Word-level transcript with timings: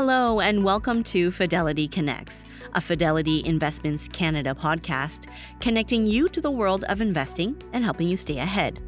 Hello, 0.00 0.38
and 0.38 0.62
welcome 0.62 1.02
to 1.02 1.32
Fidelity 1.32 1.88
Connects, 1.88 2.44
a 2.72 2.80
Fidelity 2.80 3.44
Investments 3.44 4.06
Canada 4.06 4.54
podcast, 4.54 5.26
connecting 5.58 6.06
you 6.06 6.28
to 6.28 6.40
the 6.40 6.52
world 6.52 6.84
of 6.84 7.00
investing 7.00 7.60
and 7.72 7.82
helping 7.82 8.08
you 8.08 8.16
stay 8.16 8.38
ahead. 8.38 8.78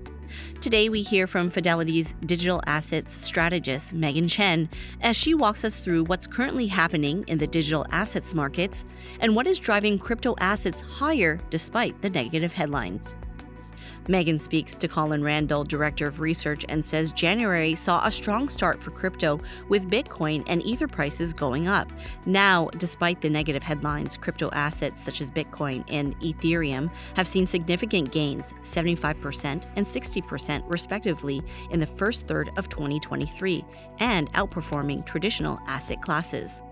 Today, 0.60 0.88
we 0.88 1.02
hear 1.02 1.26
from 1.26 1.50
Fidelity's 1.50 2.14
digital 2.26 2.62
assets 2.64 3.24
strategist, 3.24 3.92
Meghan 3.92 4.30
Chen, 4.30 4.68
as 5.00 5.16
she 5.16 5.34
walks 5.34 5.64
us 5.64 5.80
through 5.80 6.04
what's 6.04 6.28
currently 6.28 6.68
happening 6.68 7.24
in 7.26 7.38
the 7.38 7.46
digital 7.48 7.84
assets 7.90 8.32
markets 8.32 8.84
and 9.18 9.34
what 9.34 9.48
is 9.48 9.58
driving 9.58 9.98
crypto 9.98 10.36
assets 10.38 10.80
higher 10.80 11.40
despite 11.50 12.00
the 12.02 12.10
negative 12.10 12.52
headlines. 12.52 13.16
Meghan 14.10 14.40
speaks 14.40 14.74
to 14.74 14.88
Colin 14.88 15.22
Randall, 15.22 15.62
Director 15.62 16.08
of 16.08 16.18
Research, 16.18 16.64
and 16.68 16.84
says 16.84 17.12
January 17.12 17.76
saw 17.76 18.04
a 18.04 18.10
strong 18.10 18.48
start 18.48 18.82
for 18.82 18.90
crypto 18.90 19.38
with 19.68 19.88
Bitcoin 19.88 20.42
and 20.48 20.64
Ether 20.64 20.88
prices 20.88 21.32
going 21.32 21.68
up. 21.68 21.92
Now, 22.26 22.70
despite 22.76 23.20
the 23.20 23.30
negative 23.30 23.62
headlines, 23.62 24.16
crypto 24.16 24.50
assets 24.50 25.00
such 25.00 25.20
as 25.20 25.30
Bitcoin 25.30 25.84
and 25.88 26.18
Ethereum 26.22 26.90
have 27.14 27.28
seen 27.28 27.46
significant 27.46 28.10
gains 28.10 28.52
75% 28.62 29.64
and 29.76 29.86
60% 29.86 30.64
respectively 30.66 31.40
in 31.70 31.78
the 31.78 31.86
first 31.86 32.26
third 32.26 32.50
of 32.56 32.68
2023 32.68 33.64
and 34.00 34.32
outperforming 34.32 35.06
traditional 35.06 35.60
asset 35.68 36.02
classes. 36.02 36.62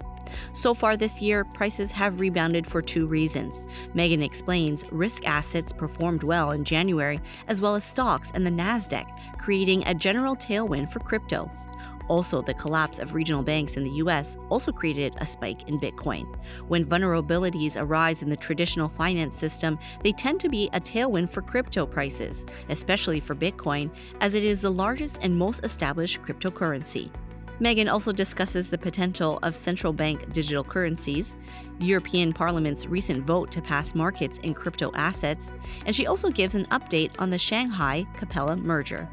So 0.52 0.74
far 0.74 0.96
this 0.96 1.20
year, 1.20 1.45
prices 1.45 1.91
have 1.92 2.20
rebounded 2.20 2.66
for 2.66 2.82
two 2.82 3.06
reasons. 3.06 3.62
Meghan 3.95 4.24
explains 4.24 4.84
risk 4.91 5.27
assets 5.27 5.73
performed 5.73 6.23
well 6.23 6.52
in 6.52 6.64
January, 6.64 7.20
as 7.46 7.60
well 7.60 7.74
as 7.74 7.84
stocks 7.84 8.30
and 8.34 8.46
the 8.46 8.50
NASDAQ, 8.50 9.38
creating 9.38 9.86
a 9.86 9.95
general 9.95 10.36
tailwind 10.36 10.92
for 10.92 11.00
crypto. 11.00 11.50
Also, 12.09 12.41
the 12.41 12.55
collapse 12.55 12.98
of 12.98 13.14
regional 13.14 13.42
banks 13.42 13.77
in 13.77 13.84
the 13.84 13.91
US 14.02 14.36
also 14.48 14.72
created 14.72 15.14
a 15.19 15.27
spike 15.27 15.69
in 15.69 15.78
Bitcoin. 15.78 16.27
When 16.67 16.84
vulnerabilities 16.84 17.77
arise 17.80 18.22
in 18.22 18.30
the 18.30 18.36
traditional 18.36 18.89
finance 18.89 19.36
system, 19.36 19.78
they 20.02 20.12
tend 20.12 20.41
to 20.41 20.48
be 20.48 20.70
a 20.72 20.80
tailwind 20.80 21.30
for 21.30 21.42
crypto 21.42 21.86
prices, 21.86 22.47
especially 22.70 23.20
for 23.20 23.34
Bitcoin, 23.34 23.91
as 24.20 24.34
it 24.34 24.42
is 24.42 24.62
the 24.62 24.70
largest 24.70 25.19
and 25.22 25.36
most 25.36 25.64
established 25.64 26.22
cryptocurrency. 26.22 27.11
Meghan 27.61 27.91
also 27.92 28.12
discusses 28.12 28.70
the 28.70 28.78
potential 28.78 29.39
of 29.42 29.56
central 29.56 29.92
bank 29.92 30.33
digital 30.33 30.62
currencies, 30.62 31.34
European 31.81 32.33
Parliament's 32.33 32.87
recent 32.87 33.25
vote 33.25 33.51
to 33.51 33.61
pass 33.61 33.97
markets 33.97 34.39
in 34.39 34.55
crypto 34.55 34.92
assets, 34.95 35.51
and 35.84 35.95
she 35.95 36.06
also 36.06 36.31
gives 36.31 36.55
an 36.55 36.67
update 36.67 37.11
on 37.19 37.31
the 37.31 37.39
Shanghai 37.39 38.06
Capella 38.14 38.56
merger. 38.56 39.09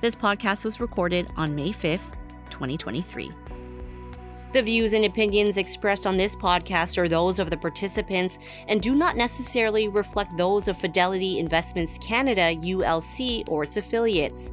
This 0.00 0.14
podcast 0.14 0.64
was 0.64 0.80
recorded 0.80 1.28
on 1.36 1.54
May 1.54 1.70
5th, 1.70 2.14
2023. 2.50 3.30
The 4.52 4.62
views 4.62 4.92
and 4.94 5.04
opinions 5.04 5.56
expressed 5.56 6.06
on 6.06 6.16
this 6.16 6.34
podcast 6.34 6.98
are 6.98 7.08
those 7.08 7.38
of 7.38 7.50
the 7.50 7.56
participants 7.56 8.38
and 8.66 8.80
do 8.80 8.96
not 8.96 9.16
necessarily 9.16 9.88
reflect 9.88 10.36
those 10.36 10.66
of 10.66 10.76
Fidelity 10.76 11.38
Investments 11.38 11.98
Canada, 11.98 12.56
ULC, 12.56 13.48
or 13.48 13.62
its 13.62 13.76
affiliates. 13.76 14.52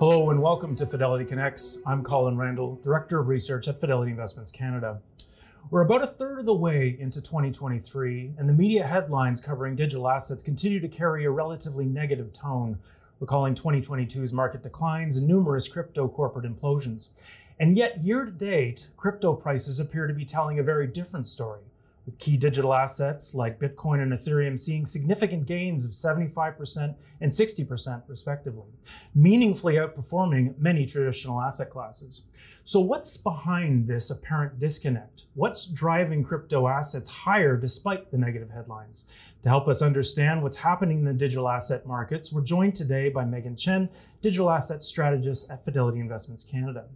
Hello 0.00 0.30
and 0.30 0.40
welcome 0.40 0.74
to 0.76 0.86
Fidelity 0.86 1.26
Connects. 1.26 1.76
I'm 1.84 2.02
Colin 2.02 2.38
Randall, 2.38 2.76
Director 2.76 3.20
of 3.20 3.28
Research 3.28 3.68
at 3.68 3.78
Fidelity 3.78 4.10
Investments 4.10 4.50
Canada. 4.50 4.98
We're 5.70 5.82
about 5.82 6.02
a 6.02 6.06
third 6.06 6.38
of 6.38 6.46
the 6.46 6.54
way 6.54 6.96
into 6.98 7.20
2023, 7.20 8.32
and 8.38 8.48
the 8.48 8.54
media 8.54 8.86
headlines 8.86 9.42
covering 9.42 9.76
digital 9.76 10.08
assets 10.08 10.42
continue 10.42 10.80
to 10.80 10.88
carry 10.88 11.26
a 11.26 11.30
relatively 11.30 11.84
negative 11.84 12.32
tone, 12.32 12.78
recalling 13.20 13.54
2022's 13.54 14.32
market 14.32 14.62
declines 14.62 15.18
and 15.18 15.28
numerous 15.28 15.68
crypto 15.68 16.08
corporate 16.08 16.46
implosions. 16.46 17.08
And 17.58 17.76
yet, 17.76 18.02
year 18.02 18.24
to 18.24 18.30
date, 18.30 18.88
crypto 18.96 19.34
prices 19.34 19.80
appear 19.80 20.06
to 20.06 20.14
be 20.14 20.24
telling 20.24 20.58
a 20.58 20.62
very 20.62 20.86
different 20.86 21.26
story 21.26 21.60
with 22.10 22.18
key 22.18 22.36
digital 22.36 22.74
assets 22.74 23.34
like 23.34 23.60
Bitcoin 23.60 24.02
and 24.02 24.12
Ethereum 24.12 24.58
seeing 24.58 24.84
significant 24.84 25.46
gains 25.46 25.84
of 25.84 25.92
75% 25.92 26.94
and 27.20 27.30
60%, 27.30 28.02
respectively, 28.08 28.72
meaningfully 29.14 29.74
outperforming 29.74 30.58
many 30.58 30.86
traditional 30.86 31.40
asset 31.40 31.70
classes. 31.70 32.22
So, 32.64 32.80
what's 32.80 33.16
behind 33.16 33.86
this 33.86 34.10
apparent 34.10 34.58
disconnect? 34.58 35.26
What's 35.34 35.66
driving 35.66 36.24
crypto 36.24 36.66
assets 36.66 37.08
higher 37.08 37.56
despite 37.56 38.10
the 38.10 38.18
negative 38.18 38.50
headlines? 38.50 39.04
To 39.42 39.48
help 39.48 39.68
us 39.68 39.80
understand 39.80 40.42
what's 40.42 40.56
happening 40.56 40.98
in 40.98 41.04
the 41.04 41.14
digital 41.14 41.48
asset 41.48 41.86
markets, 41.86 42.32
we're 42.32 42.42
joined 42.42 42.74
today 42.74 43.08
by 43.08 43.24
Meghan 43.24 43.58
Chen, 43.58 43.88
digital 44.20 44.50
asset 44.50 44.82
strategist 44.82 45.50
at 45.50 45.64
Fidelity 45.64 46.00
Investments 46.00 46.44
Canada. 46.44 46.86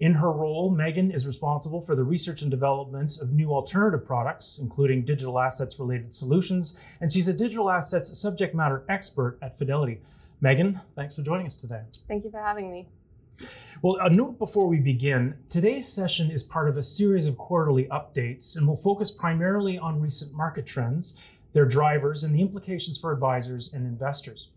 In 0.00 0.14
her 0.14 0.30
role, 0.30 0.72
Meghan 0.72 1.14
is 1.14 1.26
responsible 1.26 1.80
for 1.80 1.94
the 1.94 2.04
research 2.04 2.42
and 2.42 2.50
development 2.50 3.18
of 3.20 3.32
new 3.32 3.52
alternative 3.52 4.06
products, 4.06 4.58
including 4.58 5.04
digital 5.04 5.38
assets 5.38 5.78
related 5.78 6.12
solutions, 6.12 6.78
and 7.00 7.12
she's 7.12 7.28
a 7.28 7.32
digital 7.32 7.70
assets 7.70 8.16
subject 8.18 8.54
matter 8.54 8.84
expert 8.88 9.38
at 9.42 9.56
Fidelity. 9.56 10.00
Meghan, 10.42 10.80
thanks 10.94 11.16
for 11.16 11.22
joining 11.22 11.46
us 11.46 11.56
today. 11.56 11.82
Thank 12.06 12.24
you 12.24 12.30
for 12.30 12.40
having 12.40 12.70
me. 12.70 12.86
Well, 13.82 13.98
a 14.00 14.10
note 14.10 14.38
before 14.38 14.66
we 14.66 14.80
begin 14.80 15.36
today's 15.48 15.86
session 15.86 16.30
is 16.30 16.42
part 16.42 16.68
of 16.68 16.76
a 16.76 16.82
series 16.82 17.26
of 17.26 17.38
quarterly 17.38 17.84
updates 17.84 18.56
and 18.56 18.66
will 18.66 18.76
focus 18.76 19.10
primarily 19.10 19.78
on 19.78 20.00
recent 20.00 20.32
market 20.32 20.66
trends, 20.66 21.14
their 21.52 21.64
drivers, 21.64 22.24
and 22.24 22.34
the 22.34 22.40
implications 22.40 22.98
for 22.98 23.12
advisors 23.12 23.72
and 23.72 23.86
investors. 23.86 24.48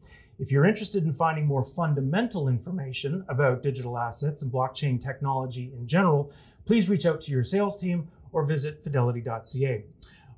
If 0.41 0.51
you're 0.51 0.65
interested 0.65 1.03
in 1.03 1.13
finding 1.13 1.45
more 1.45 1.63
fundamental 1.63 2.47
information 2.49 3.23
about 3.29 3.61
digital 3.61 3.95
assets 3.95 4.41
and 4.41 4.51
blockchain 4.51 4.99
technology 4.99 5.71
in 5.77 5.85
general, 5.85 6.31
please 6.65 6.89
reach 6.89 7.05
out 7.05 7.21
to 7.21 7.31
your 7.31 7.43
sales 7.43 7.75
team 7.75 8.07
or 8.31 8.43
visit 8.43 8.83
fidelity.ca. 8.83 9.83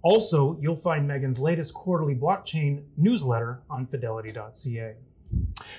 Also, 0.02 0.58
you'll 0.59 0.75
find 0.75 1.09
Meghan's 1.09 1.40
latest 1.40 1.74
quarterly 1.74 2.16
blockchain 2.16 2.84
newsletter 2.97 3.62
on 3.69 3.86
fidelity.ca. 3.86 4.96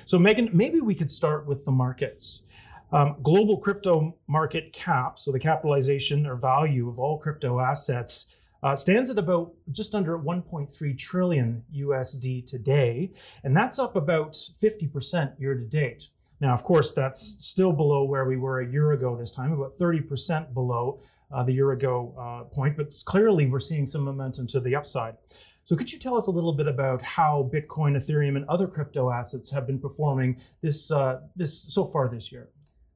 So, 0.07 0.19
Meghan, 0.19 0.55
maybe 0.55 0.81
we 0.81 0.95
could 0.95 1.11
start 1.11 1.47
with 1.47 1.67
the 1.67 1.71
markets. 1.71 2.45
Um, 2.93 3.17
global 3.23 3.59
crypto 3.59 4.17
market 4.27 4.73
cap, 4.73 5.19
so 5.19 5.33
the 5.33 5.39
capitalization 5.39 6.27
or 6.27 6.35
value 6.35 6.89
of 6.89 6.99
all 6.99 7.19
crypto 7.19 7.61
assets, 7.61 8.34
uh, 8.65 8.75
stands 8.75 9.11
at 9.11 9.19
about 9.19 9.53
just 9.73 9.95
under 9.95 10.19
1.3 10.19 10.99
trillion 10.99 11.63
USD 11.77 12.47
today, 12.47 13.13
and 13.45 13.55
that's 13.55 13.79
up 13.79 13.95
about 13.95 14.33
50% 14.33 15.39
year 15.39 15.55
to 15.55 15.65
date. 15.65 16.09
Now, 16.41 16.55
of 16.55 16.65
course, 16.65 16.93
that's 16.93 17.21
still 17.45 17.75
below 17.75 18.05
where 18.05 18.25
we 18.25 18.39
were 18.39 18.63
a 18.63 18.67
year 18.67 18.93
ago 18.93 19.17
this 19.17 19.31
time, 19.31 19.53
about 19.53 19.75
30% 19.75 20.55
below 20.55 20.99
uh, 21.31 21.43
the 21.43 21.53
year 21.53 21.73
ago 21.73 22.15
uh, 22.19 22.45
point, 22.55 22.77
but 22.77 22.95
clearly 23.05 23.47
we're 23.47 23.61
seeing 23.61 23.87
some 23.87 24.03
momentum 24.03 24.47
to 24.49 24.61
the 24.61 24.75
upside. 24.75 25.17
So, 25.65 25.77
could 25.77 25.93
you 25.93 25.99
tell 25.99 26.17
us 26.17 26.27
a 26.27 26.31
little 26.31 26.53
bit 26.53 26.67
about 26.67 27.03
how 27.03 27.51
Bitcoin, 27.53 27.97
Ethereum, 27.97 28.37
and 28.37 28.47
other 28.47 28.67
crypto 28.67 29.11
assets 29.11 29.51
have 29.51 29.67
been 29.67 29.79
performing 29.79 30.39
this 30.63 30.91
uh, 30.91 31.21
this 31.37 31.59
so 31.59 31.85
far 31.85 32.09
this 32.09 32.31
year? 32.33 32.49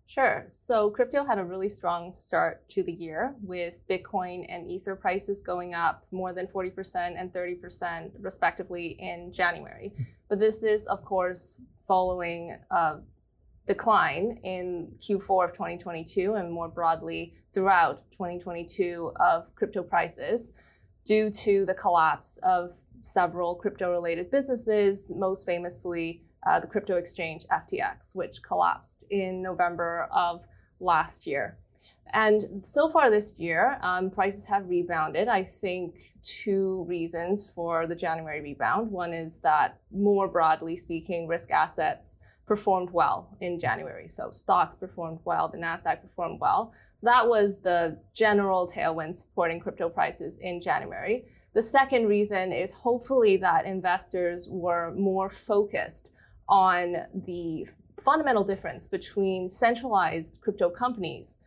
Sure. 0.09 0.45
So 0.49 0.89
crypto 0.89 1.23
had 1.23 1.39
a 1.39 1.45
really 1.45 1.69
strong 1.69 2.11
start 2.13 2.67
to 2.71 2.83
the 2.83 2.93
year 2.93 3.35
with 3.43 3.87
Bitcoin 3.89 4.47
and 4.49 4.67
Ether 4.67 4.97
prices 4.97 5.43
going 5.43 5.75
up 5.75 6.07
more 6.11 6.33
than 6.33 6.47
40% 6.47 7.15
and 7.21 7.31
30% 7.31 8.13
respectively 8.19 8.97
in 8.99 9.31
January. 9.31 9.93
Hmm. 9.95 10.03
But 10.31 10.41
this 10.41 10.63
is, 10.63 10.87
of 10.87 11.05
course, 11.05 11.61
following 11.87 12.57
a 12.71 13.01
decline 13.67 14.39
in 14.45 14.95
Q4 14.99 15.45
of 15.45 15.53
2022 15.53 16.37
and 16.37 16.51
more 16.51 16.69
broadly 16.69 17.35
throughout 17.53 17.99
2022 18.13 19.13
of 19.21 19.55
crypto 19.57 19.83
prices 19.83 20.53
due 21.05 21.29
to 21.31 21.67
the 21.67 21.75
collapse 21.75 22.39
of 22.43 22.73
several 23.03 23.55
crypto 23.55 23.91
related 23.91 24.31
businesses, 24.31 25.13
most 25.15 25.45
famously 25.45 26.23
uh, 26.46 26.61
the 26.61 26.67
crypto 26.67 26.96
exchange 26.96 27.46
FTX, 27.52 28.17
which 28.17 28.43
collapsed 28.43 29.05
in 29.11 29.43
November 29.43 30.08
of 30.12 30.46
last 30.81 31.26
year. 31.26 31.58
And 32.12 32.61
so 32.62 32.88
far 32.88 33.11
this 33.11 33.38
year, 33.38 33.79
um, 33.82 34.11
prices 34.11 34.46
have 34.46 34.69
rebounded. 34.69 35.29
I 35.29 35.44
think 35.44 36.00
two 36.23 36.85
reasons 36.88 37.49
for 37.49 37.87
the 37.87 37.94
January 37.94 38.40
rebound. 38.40 38.90
One 38.90 39.12
is 39.12 39.38
that, 39.40 39.79
more 39.90 40.26
broadly 40.26 40.76
speaking, 40.76 41.26
risk 41.26 41.50
assets 41.50 42.19
performed 42.46 42.90
well 42.90 43.37
in 43.43 43.58
January. 43.58 44.08
So 44.08 44.31
stocks 44.31 44.75
performed 44.75 45.20
well, 45.25 45.49
the 45.49 45.58
NASDAQ 45.58 46.00
performed 46.00 46.40
well. 46.40 46.73
So 46.94 47.06
that 47.06 47.29
was 47.29 47.61
the 47.61 47.99
general 48.14 48.67
tailwind 48.67 49.14
supporting 49.14 49.61
crypto 49.61 49.90
prices 49.90 50.38
in 50.38 50.62
January. 50.62 51.26
The 51.52 51.61
second 51.62 52.06
reason 52.06 52.52
is 52.52 52.73
hopefully 52.73 53.37
that 53.38 53.67
investors 53.67 54.49
were 54.50 54.93
more 54.93 55.29
focused 55.29 56.12
on 56.49 56.97
the 57.15 57.67
fundamental 58.03 58.45
difference 58.45 58.87
between 58.87 59.49
centralized 59.49 60.41
crypto 60.41 60.71
companies 60.71 61.39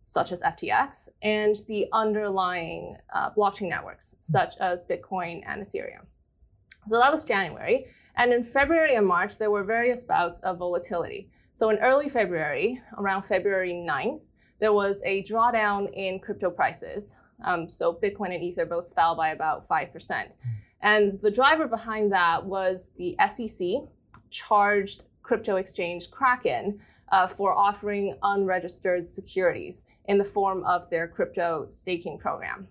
such 0.00 0.32
as 0.32 0.40
FTX 0.42 1.08
and 1.22 1.56
the 1.66 1.86
underlying 1.92 2.96
uh, 3.12 3.30
blockchain 3.30 3.68
networks 3.68 4.14
such 4.18 4.54
as 4.58 4.84
Bitcoin 4.84 5.42
and 5.46 5.62
Ethereum. 5.62 6.06
So 6.86 6.98
that 6.98 7.12
was 7.12 7.24
January. 7.24 7.86
And 8.16 8.32
in 8.32 8.42
February 8.42 8.94
and 8.94 9.06
March, 9.06 9.38
there 9.38 9.50
were 9.50 9.64
various 9.64 10.04
bouts 10.04 10.40
of 10.40 10.58
volatility. 10.58 11.30
So 11.52 11.70
in 11.70 11.78
early 11.78 12.08
February, 12.08 12.80
around 12.96 13.22
February 13.22 13.72
9th, 13.72 14.30
there 14.60 14.72
was 14.72 15.02
a 15.04 15.22
drawdown 15.24 15.92
in 15.92 16.18
crypto 16.20 16.50
prices. 16.50 17.16
Um, 17.44 17.68
so 17.68 17.92
Bitcoin 17.92 18.34
and 18.34 18.42
Ether 18.42 18.64
both 18.64 18.94
fell 18.94 19.14
by 19.14 19.30
about 19.30 19.66
5%. 19.66 20.30
And 20.80 21.20
the 21.20 21.30
driver 21.30 21.66
behind 21.66 22.12
that 22.12 22.44
was 22.44 22.92
the 22.96 23.16
SEC 23.28 23.88
charged 24.30 25.04
crypto 25.22 25.56
exchange 25.56 26.10
Kraken 26.10 26.80
uh, 27.10 27.26
for 27.26 27.52
offering 27.52 28.14
unregistered 28.22 29.08
securities 29.08 29.84
in 30.06 30.18
the 30.18 30.24
form 30.24 30.64
of 30.64 30.88
their 30.90 31.08
crypto 31.08 31.66
staking 31.68 32.18
program. 32.18 32.68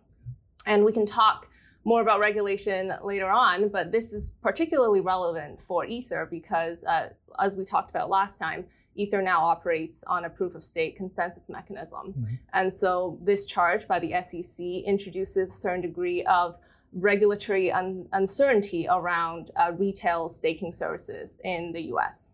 And 0.65 0.83
we 0.83 0.92
can 0.92 1.06
talk 1.06 1.48
more 1.86 2.01
about 2.01 2.19
regulation 2.19 2.92
later 3.04 3.30
on, 3.30 3.69
but 3.69 3.92
this 3.92 4.12
is 4.12 4.31
particularly 4.42 5.00
relevant 5.00 5.59
for 5.59 5.86
Ether 5.86 6.27
because, 6.30 6.83
uh, 6.83 7.09
as 7.39 7.56
we 7.56 7.63
talked 7.63 7.89
about 7.89 8.10
last 8.10 8.38
time, 8.38 8.65
Ether 8.95 9.21
now 9.21 9.42
operates 9.42 10.03
on 10.06 10.25
a 10.25 10.30
proof 10.30 10.56
of 10.56 10.63
stake 10.63 10.98
consensus 10.98 11.50
mechanism. 11.50 12.13
Mm-hmm. 12.13 12.33
And 12.53 12.74
so 12.74 13.18
this 13.21 13.45
charge 13.45 13.88
by 13.88 14.00
the 14.00 14.21
SEC 14.21 14.65
introduces 14.65 15.50
a 15.50 15.53
certain 15.53 15.81
degree 15.81 16.24
of 16.25 16.57
regulatory 16.98 17.72
un- 17.72 18.08
uncertainty 18.14 18.88
around 18.90 19.52
uh, 19.56 19.72
retail 19.78 20.28
staking 20.28 20.72
services 20.72 21.38
in 21.44 21.72
the 21.72 21.84
US. 21.94 22.30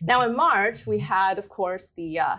Now, 0.00 0.22
in 0.22 0.36
March, 0.36 0.86
we 0.86 0.98
had, 1.00 1.38
of 1.38 1.48
course, 1.48 1.90
the 1.96 2.20
uh, 2.20 2.36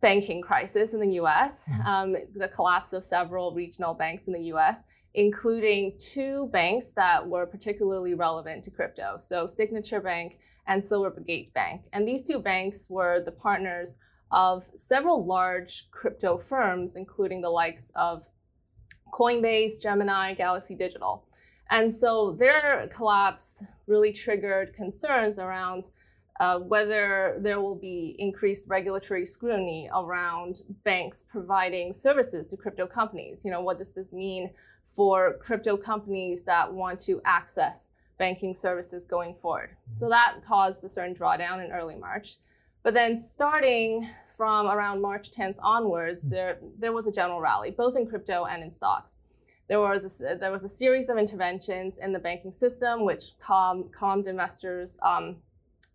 banking 0.00 0.40
crisis 0.40 0.94
in 0.94 1.00
the 1.00 1.20
US, 1.20 1.68
mm-hmm. 1.68 1.86
um, 1.86 2.16
the 2.34 2.48
collapse 2.48 2.92
of 2.92 3.04
several 3.04 3.52
regional 3.52 3.92
banks 3.92 4.26
in 4.26 4.32
the 4.32 4.44
US, 4.54 4.84
including 5.14 5.96
two 5.98 6.48
banks 6.52 6.92
that 6.92 7.26
were 7.26 7.46
particularly 7.46 8.14
relevant 8.14 8.64
to 8.64 8.70
crypto. 8.70 9.16
So, 9.18 9.46
Signature 9.46 10.00
Bank 10.00 10.38
and 10.66 10.82
Silvergate 10.82 11.52
Bank. 11.52 11.84
And 11.92 12.08
these 12.08 12.22
two 12.22 12.38
banks 12.38 12.86
were 12.88 13.20
the 13.22 13.32
partners 13.32 13.98
of 14.30 14.62
several 14.74 15.26
large 15.26 15.90
crypto 15.90 16.38
firms, 16.38 16.96
including 16.96 17.40
the 17.40 17.50
likes 17.50 17.90
of 17.94 18.26
Coinbase, 19.12 19.80
Gemini, 19.82 20.34
Galaxy 20.34 20.74
Digital. 20.74 21.24
And 21.70 21.92
so 21.92 22.32
their 22.32 22.88
collapse 22.92 23.62
really 23.86 24.12
triggered 24.12 24.74
concerns 24.74 25.38
around 25.38 25.90
uh, 26.40 26.58
whether 26.58 27.36
there 27.38 27.60
will 27.60 27.74
be 27.74 28.16
increased 28.18 28.68
regulatory 28.68 29.26
scrutiny 29.26 29.90
around 29.94 30.62
banks 30.84 31.22
providing 31.22 31.92
services 31.92 32.46
to 32.46 32.56
crypto 32.56 32.86
companies. 32.86 33.44
You 33.44 33.50
know, 33.50 33.60
what 33.60 33.78
does 33.78 33.94
this 33.94 34.12
mean 34.12 34.50
for 34.86 35.34
crypto 35.34 35.76
companies 35.76 36.42
that 36.44 36.72
want 36.72 36.98
to 37.00 37.20
access 37.24 37.90
banking 38.18 38.54
services 38.54 39.04
going 39.04 39.34
forward? 39.34 39.76
So 39.92 40.08
that 40.08 40.38
caused 40.46 40.82
a 40.82 40.88
certain 40.88 41.14
drawdown 41.14 41.62
in 41.64 41.72
early 41.72 41.96
March. 41.96 42.36
But 42.82 42.94
then 42.94 43.16
starting 43.16 44.08
from 44.26 44.66
around 44.66 45.02
March 45.02 45.30
10th 45.30 45.56
onwards, 45.60 46.22
hmm. 46.22 46.30
there, 46.30 46.58
there 46.78 46.92
was 46.92 47.06
a 47.06 47.12
general 47.12 47.40
rally, 47.40 47.70
both 47.70 47.96
in 47.96 48.06
crypto 48.06 48.46
and 48.46 48.62
in 48.62 48.70
stocks. 48.70 49.18
There 49.68 49.80
was 49.80 50.22
a, 50.22 50.34
there 50.34 50.50
was 50.50 50.64
a 50.64 50.68
series 50.68 51.08
of 51.08 51.16
interventions 51.16 51.98
in 51.98 52.12
the 52.12 52.18
banking 52.18 52.50
system, 52.50 53.04
which 53.04 53.38
calm, 53.38 53.88
calmed 53.92 54.26
investors 54.26 54.98
um, 55.02 55.36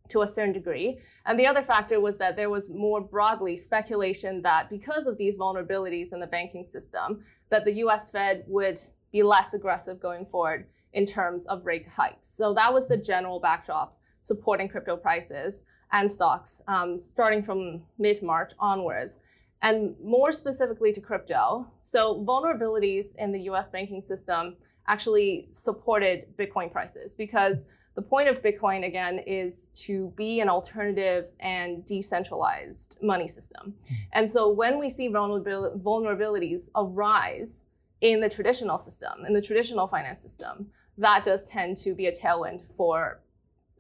to 0.08 0.22
a 0.22 0.28
certain 0.28 0.54
degree. 0.54 1.00
And 1.26 1.38
the 1.38 1.48
other 1.48 1.62
factor 1.62 2.00
was 2.00 2.18
that 2.18 2.38
there 2.38 2.50
was 2.50 2.70
more 2.70 3.02
broadly 3.02 3.58
speculation 3.58 4.42
that 4.44 4.70
because 4.70 5.08
of 5.08 5.18
these 5.18 5.38
vulnerabilities 5.38 6.14
in 6.14 6.22
the 6.22 6.28
banking 6.28 6.64
system, 6.64 7.26
that 7.50 7.66
the 7.66 7.74
US 7.84 8.10
Fed 8.10 8.46
would 8.48 8.80
be 9.12 9.24
less 9.24 9.54
aggressive 9.54 10.00
going 10.00 10.26
forward 10.26 10.68
in 10.94 11.06
terms 11.06 11.46
of 11.48 11.66
rate 11.66 11.88
hikes. 11.90 12.28
So 12.28 12.54
that 12.54 12.74
was 12.74 12.88
the 12.88 12.98
general 12.98 13.42
backdrop 13.42 13.98
supporting 14.22 14.70
crypto 14.70 14.96
prices 14.96 15.66
and 15.96 16.12
stocks 16.12 16.62
um, 16.68 17.00
starting 17.00 17.42
from 17.42 17.82
mid 17.98 18.22
March 18.22 18.52
onwards. 18.60 19.20
And 19.62 19.96
more 20.04 20.32
specifically 20.32 20.92
to 20.92 21.02
crypto, 21.02 21.66
so 21.80 22.24
vulnerabilities 22.28 23.16
in 23.16 23.32
the 23.32 23.42
US 23.52 23.70
banking 23.70 24.02
system 24.02 24.58
actually 24.88 25.48
supported 25.52 26.38
Bitcoin 26.38 26.72
prices 26.72 27.16
because 27.16 27.66
the 27.96 28.02
point 28.02 28.28
of 28.28 28.44
Bitcoin, 28.44 28.86
again, 28.86 29.20
is 29.20 29.70
to 29.86 30.12
be 30.18 30.42
an 30.42 30.50
alternative 30.50 31.32
and 31.40 31.86
decentralized 31.86 32.98
money 33.02 33.28
system. 33.28 33.74
Hmm. 33.88 33.96
And 34.12 34.30
so 34.30 34.50
when 34.50 34.78
we 34.78 34.90
see 34.90 35.08
vulnerabil- 35.08 35.82
vulnerabilities 35.82 36.70
arise 36.76 37.64
in 38.02 38.20
the 38.20 38.30
traditional 38.30 38.78
system, 38.78 39.26
in 39.26 39.34
the 39.34 39.42
traditional 39.42 39.88
finance 39.88 40.22
system, 40.22 40.68
that 40.98 41.24
does 41.24 41.48
tend 41.50 41.78
to 41.78 41.94
be 41.94 42.08
a 42.08 42.12
tailwind 42.12 42.68
for 42.68 43.22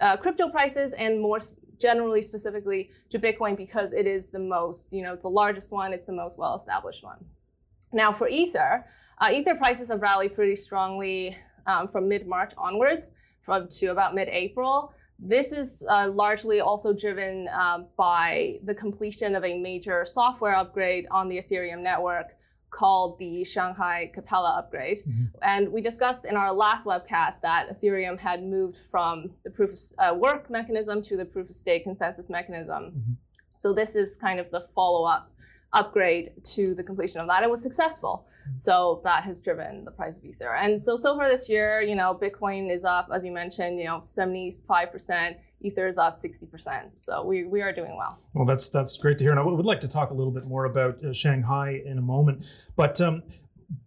uh, 0.02 0.18
crypto 0.18 0.50
prices 0.50 0.94
and 0.94 1.22
more 1.22 1.40
generally 1.80 2.22
specifically 2.22 2.90
to 3.10 3.20
Bitcoin 3.20 3.56
because 3.58 3.94
it 3.94 4.08
is 4.08 4.28
the 4.28 4.40
most, 4.40 4.94
you 4.94 5.02
know, 5.02 5.16
the 5.16 5.30
largest 5.30 5.72
one, 5.72 5.94
it's 5.94 6.06
the 6.06 6.14
most 6.14 6.38
well 6.38 6.56
established 6.56 7.04
one. 7.04 7.24
Now 7.92 8.12
for 8.12 8.28
Ether, 8.28 8.86
uh, 9.20 9.30
Ether 9.32 9.56
prices 9.56 9.90
have 9.90 10.02
rallied 10.02 10.36
pretty 10.36 10.56
strongly 10.56 11.38
um, 11.68 11.88
from 11.88 12.08
mid 12.08 12.28
March 12.28 12.54
onwards 12.58 13.12
from 13.42 13.68
to 13.70 13.88
about 13.88 14.16
mid-April. 14.16 14.94
This 15.18 15.52
is 15.52 15.84
uh, 15.90 16.10
largely 16.10 16.60
also 16.60 16.92
driven 16.92 17.48
uh, 17.48 17.84
by 17.96 18.60
the 18.64 18.76
completion 18.76 19.36
of 19.36 19.46
a 19.46 19.58
major 19.58 20.04
software 20.04 20.56
upgrade 20.56 21.06
on 21.10 21.30
the 21.30 21.38
Ethereum 21.38 21.82
network 21.82 22.36
called 22.70 23.18
the 23.20 23.44
Shanghai 23.44 24.12
Capella 24.14 24.56
upgrade. 24.58 24.98
Mm-hmm. 25.00 25.26
And 25.42 25.72
we 25.72 25.82
discussed 25.82 26.26
in 26.26 26.36
our 26.36 26.52
last 26.52 26.86
webcast 26.86 27.42
that 27.42 27.70
Ethereum 27.70 28.20
had 28.20 28.44
moved 28.44 28.78
from 28.78 29.32
the 29.44 29.50
proof 29.50 29.72
of 29.72 29.78
uh, 29.98 30.14
work 30.16 30.50
mechanism 30.50 31.02
to 31.04 31.18
the 31.18 31.26
proof 31.26 31.50
of 31.50 31.56
stake 31.56 31.84
consensus 31.84 32.30
mechanism. 32.30 32.84
Mm-hmm. 32.84 33.14
So 33.56 33.74
this 33.74 33.96
is 33.96 34.18
kind 34.18 34.40
of 34.40 34.50
the 34.52 34.62
follow 34.76 35.06
up 35.06 35.32
upgrade 35.74 36.30
to 36.42 36.74
the 36.74 36.84
completion 36.84 37.22
of 37.22 37.28
that. 37.28 37.44
It 37.44 37.50
was 37.50 37.62
successful. 37.62 38.26
So 38.56 39.02
that 39.04 39.24
has 39.24 39.42
driven 39.42 39.84
the 39.86 39.92
price 39.92 40.18
of 40.18 40.24
Ether. 40.24 40.56
And 40.56 40.80
so, 40.80 40.96
so 40.96 41.16
far 41.16 41.28
this 41.30 41.50
year, 41.50 41.82
you 41.82 41.96
know, 41.96 42.18
Bitcoin 42.20 42.72
is 42.72 42.86
up, 42.86 43.10
as 43.14 43.26
you 43.26 43.32
mentioned, 43.32 43.80
you 43.80 43.86
know, 43.86 43.98
75%, 43.98 45.36
Ether 45.66 45.88
is 45.88 45.98
up 45.98 46.14
60%. 46.14 46.92
So 46.96 47.24
we, 47.24 47.44
we 47.46 47.62
are 47.62 47.74
doing 47.74 47.96
well. 47.98 48.20
Well, 48.34 48.46
that's, 48.46 48.70
that's 48.70 48.96
great 48.98 49.18
to 49.18 49.24
hear. 49.24 49.32
And 49.32 49.40
I 49.40 49.44
would 49.44 49.66
like 49.66 49.80
to 49.82 49.88
talk 49.88 50.12
a 50.12 50.14
little 50.14 50.32
bit 50.32 50.46
more 50.46 50.66
about 50.66 51.04
uh, 51.04 51.12
Shanghai 51.12 51.82
in 51.86 51.98
a 51.98 52.02
moment. 52.02 52.46
But 52.76 53.02
um, 53.02 53.24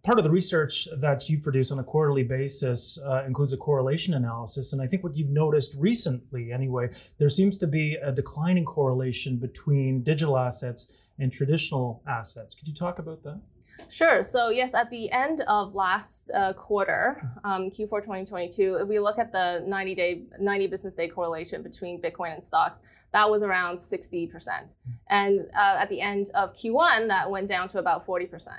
part 0.03 0.17
of 0.17 0.23
the 0.23 0.29
research 0.29 0.87
that 0.97 1.29
you 1.29 1.39
produce 1.39 1.71
on 1.71 1.79
a 1.79 1.83
quarterly 1.83 2.23
basis 2.23 2.99
uh, 3.05 3.23
includes 3.25 3.53
a 3.53 3.57
correlation 3.57 4.13
analysis. 4.13 4.73
And 4.73 4.81
I 4.81 4.87
think 4.87 5.03
what 5.03 5.15
you've 5.15 5.29
noticed 5.29 5.73
recently, 5.77 6.51
anyway, 6.51 6.89
there 7.17 7.29
seems 7.29 7.57
to 7.59 7.67
be 7.67 7.95
a 7.95 8.11
declining 8.11 8.65
correlation 8.65 9.37
between 9.37 10.03
digital 10.03 10.37
assets 10.37 10.91
and 11.17 11.31
traditional 11.31 12.01
assets. 12.07 12.55
Could 12.55 12.67
you 12.67 12.73
talk 12.73 12.99
about 12.99 13.23
that? 13.23 13.41
Sure. 13.87 14.21
So 14.23 14.49
yes, 14.49 14.73
at 14.73 14.89
the 14.89 15.09
end 15.11 15.41
of 15.47 15.75
last 15.75 16.31
uh, 16.31 16.53
quarter, 16.53 17.31
um, 17.43 17.69
Q4 17.69 18.01
2022, 18.01 18.79
if 18.81 18.87
we 18.87 18.99
look 18.99 19.17
at 19.17 19.31
the 19.31 19.63
90 19.65 19.95
day, 19.95 20.23
90 20.39 20.67
business 20.67 20.95
day 20.95 21.07
correlation 21.07 21.61
between 21.61 22.01
Bitcoin 22.01 22.33
and 22.33 22.43
stocks, 22.43 22.81
that 23.11 23.29
was 23.29 23.41
around 23.41 23.77
60%. 23.77 24.75
And 25.07 25.39
uh, 25.57 25.77
at 25.79 25.89
the 25.89 26.01
end 26.01 26.29
of 26.35 26.53
Q1, 26.53 27.07
that 27.07 27.29
went 27.29 27.47
down 27.47 27.67
to 27.69 27.79
about 27.79 28.05
40%. 28.05 28.49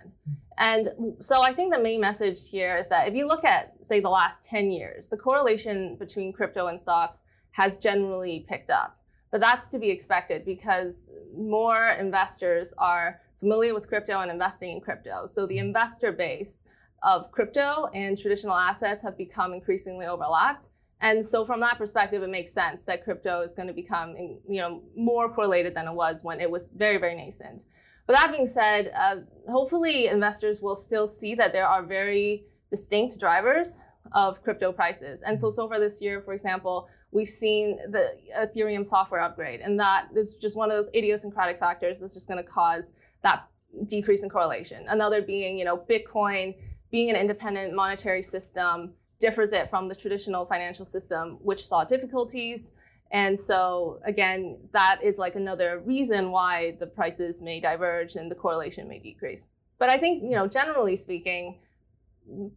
And 0.59 0.89
so 1.21 1.43
I 1.43 1.53
think 1.53 1.73
the 1.73 1.81
main 1.81 2.01
message 2.01 2.51
here 2.51 2.77
is 2.77 2.89
that 2.89 3.09
if 3.09 3.15
you 3.15 3.27
look 3.27 3.45
at, 3.45 3.83
say, 3.85 4.01
the 4.01 4.11
last 4.11 4.45
10 4.45 4.71
years, 4.71 5.09
the 5.09 5.17
correlation 5.17 5.97
between 5.97 6.33
crypto 6.33 6.67
and 6.67 6.79
stocks 6.79 7.23
has 7.53 7.79
generally 7.79 8.45
picked 8.49 8.71
up. 8.71 8.97
But 9.31 9.41
that's 9.41 9.67
to 9.69 9.79
be 9.79 9.91
expected 9.91 10.45
because 10.45 11.11
more 11.37 11.91
investors 11.99 12.75
are 12.77 13.21
familiar 13.41 13.75
with 13.75 13.89
crypto 13.89 14.21
and 14.21 14.31
investing 14.31 14.71
in 14.71 14.81
crypto. 14.81 15.27
So 15.27 15.47
the 15.47 15.59
investor 15.59 16.13
base 16.13 16.63
of 17.03 17.33
crypto 17.33 17.87
and 17.95 18.17
traditional 18.17 18.55
assets 18.55 19.03
have 19.03 19.17
become 19.17 19.53
increasingly 19.53 20.07
overlapped. 20.07 20.69
And 21.01 21.25
so 21.25 21.47
from 21.47 21.61
that 21.61 21.79
perspective, 21.79 22.23
it 22.23 22.29
makes 22.29 22.53
sense 22.53 22.85
that 22.85 23.03
crypto 23.03 23.41
is 23.41 23.55
going 23.55 23.69
to 23.69 23.75
become 23.75 24.15
you 24.17 24.61
know, 24.61 24.83
more 24.95 25.33
correlated 25.33 25.75
than 25.75 25.89
it 25.89 25.95
was 25.95 26.23
when 26.23 26.41
it 26.41 26.51
was 26.51 26.69
very, 26.77 26.99
very 26.99 27.15
nascent. 27.15 27.65
But 28.07 28.17
that 28.17 28.33
being 28.33 28.47
said, 28.47 28.93
uh, 28.95 29.17
hopefully 29.49 30.09
investors 30.09 30.61
will 30.61 30.77
still 30.77 31.07
see 31.07 31.35
that 31.37 31.53
there 31.53 31.67
are 31.67 31.83
very 31.83 32.45
distinct 32.69 33.19
drivers 33.19 33.79
of 34.13 34.43
crypto 34.43 34.73
prices. 34.73 35.23
And 35.23 35.39
so, 35.39 35.49
so 35.49 35.69
far 35.69 35.79
this 35.79 36.03
year, 36.03 36.21
for 36.21 36.35
example, 36.35 36.89
we've 37.13 37.29
seen 37.29 37.77
the 37.89 38.09
Ethereum 38.37 38.85
software 38.85 39.21
upgrade, 39.21 39.61
and 39.61 39.79
that 39.79 40.09
is 40.15 40.37
just 40.37 40.57
one 40.57 40.71
of 40.71 40.77
those 40.77 40.91
idiosyncratic 40.95 41.59
factors 41.59 42.01
that's 42.01 42.15
just 42.15 42.29
going 42.29 42.43
to 42.43 42.49
cause 42.49 42.93
that 43.23 43.47
decrease 43.87 44.23
in 44.23 44.29
correlation. 44.29 44.85
Another 44.89 45.23
being, 45.23 45.59
you 45.59 45.65
know, 45.65 45.77
Bitcoin 45.77 46.55
being 46.91 47.11
an 47.11 47.17
independent 47.17 47.75
monetary 47.75 48.23
system 48.23 48.95
differs 49.21 49.53
it 49.53 49.71
from 49.71 49.89
the 49.89 49.95
traditional 49.95 50.45
financial 50.45 50.85
system, 50.85 51.39
which 51.43 51.65
saw 51.65 51.85
difficulties. 51.85 52.73
And 53.13 53.39
so, 53.39 54.01
again, 54.05 54.59
that 54.73 55.01
is 55.03 55.19
like 55.19 55.35
another 55.35 55.81
reason 55.81 56.31
why 56.31 56.77
the 56.79 56.87
prices 56.87 57.41
may 57.41 57.61
diverge 57.61 58.17
and 58.17 58.31
the 58.31 58.35
correlation 58.35 58.89
may 58.89 58.99
decrease. 58.99 59.49
But 59.79 59.91
I 59.91 59.99
think, 59.99 60.23
you 60.23 60.31
know, 60.31 60.47
generally 60.47 60.97
speaking, 60.97 61.61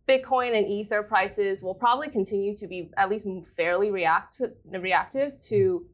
Bitcoin 0.07 0.55
and 0.55 0.67
Ether 0.67 1.01
prices 1.01 1.63
will 1.63 1.73
probably 1.73 2.09
continue 2.09 2.53
to 2.55 2.67
be 2.67 2.91
at 2.97 3.09
least 3.09 3.27
fairly 3.55 3.91
react- 3.91 4.41
reactive 4.69 5.37
to 5.45 5.85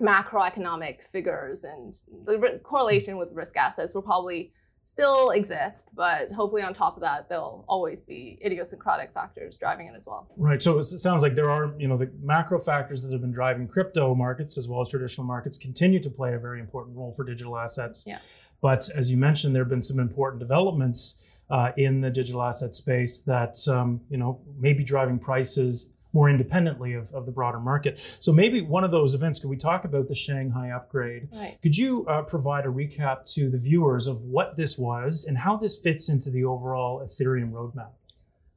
macroeconomic 0.00 1.02
figures, 1.02 1.64
and 1.64 1.94
the 2.24 2.60
correlation 2.62 3.16
with 3.16 3.32
risk 3.32 3.56
assets 3.56 3.94
will 3.94 4.02
probably 4.02 4.52
still 4.86 5.30
exist, 5.30 5.90
but 5.96 6.30
hopefully 6.30 6.62
on 6.62 6.72
top 6.72 6.96
of 6.96 7.02
that, 7.02 7.28
there'll 7.28 7.64
always 7.66 8.02
be 8.02 8.38
idiosyncratic 8.44 9.10
factors 9.10 9.56
driving 9.56 9.88
it 9.88 9.94
as 9.96 10.06
well. 10.06 10.28
Right. 10.36 10.62
So 10.62 10.78
it 10.78 10.84
sounds 10.84 11.22
like 11.22 11.34
there 11.34 11.50
are, 11.50 11.74
you 11.76 11.88
know, 11.88 11.96
the 11.96 12.08
macro 12.22 12.60
factors 12.60 13.02
that 13.02 13.10
have 13.10 13.20
been 13.20 13.32
driving 13.32 13.66
crypto 13.66 14.14
markets 14.14 14.56
as 14.56 14.68
well 14.68 14.80
as 14.80 14.88
traditional 14.88 15.26
markets 15.26 15.56
continue 15.56 15.98
to 16.00 16.08
play 16.08 16.34
a 16.34 16.38
very 16.38 16.60
important 16.60 16.96
role 16.96 17.10
for 17.10 17.24
digital 17.24 17.58
assets. 17.58 18.04
Yeah. 18.06 18.18
But 18.62 18.88
as 18.94 19.10
you 19.10 19.16
mentioned, 19.16 19.56
there 19.56 19.62
have 19.62 19.68
been 19.70 19.82
some 19.82 19.98
important 19.98 20.38
developments 20.38 21.20
uh, 21.50 21.72
in 21.76 22.00
the 22.00 22.10
digital 22.10 22.42
asset 22.42 22.74
space 22.74 23.20
that 23.20 23.66
um, 23.68 24.00
you 24.08 24.18
know 24.18 24.40
may 24.58 24.72
be 24.72 24.84
driving 24.84 25.18
prices 25.18 25.92
more 26.16 26.30
independently 26.30 26.94
of, 26.94 27.12
of 27.12 27.26
the 27.26 27.32
broader 27.32 27.60
market. 27.60 27.98
So 28.20 28.32
maybe 28.32 28.62
one 28.62 28.84
of 28.84 28.90
those 28.90 29.14
events, 29.14 29.38
could 29.38 29.50
we 29.50 29.58
talk 29.58 29.84
about 29.84 30.08
the 30.08 30.14
Shanghai 30.14 30.70
upgrade? 30.70 31.28
Right. 31.30 31.58
Could 31.60 31.76
you 31.76 32.06
uh, 32.06 32.22
provide 32.22 32.64
a 32.64 32.70
recap 32.70 33.30
to 33.34 33.50
the 33.50 33.58
viewers 33.58 34.06
of 34.06 34.24
what 34.24 34.56
this 34.56 34.78
was 34.78 35.26
and 35.28 35.36
how 35.36 35.58
this 35.58 35.76
fits 35.76 36.08
into 36.08 36.30
the 36.30 36.42
overall 36.44 37.00
Ethereum 37.00 37.52
roadmap? 37.52 37.90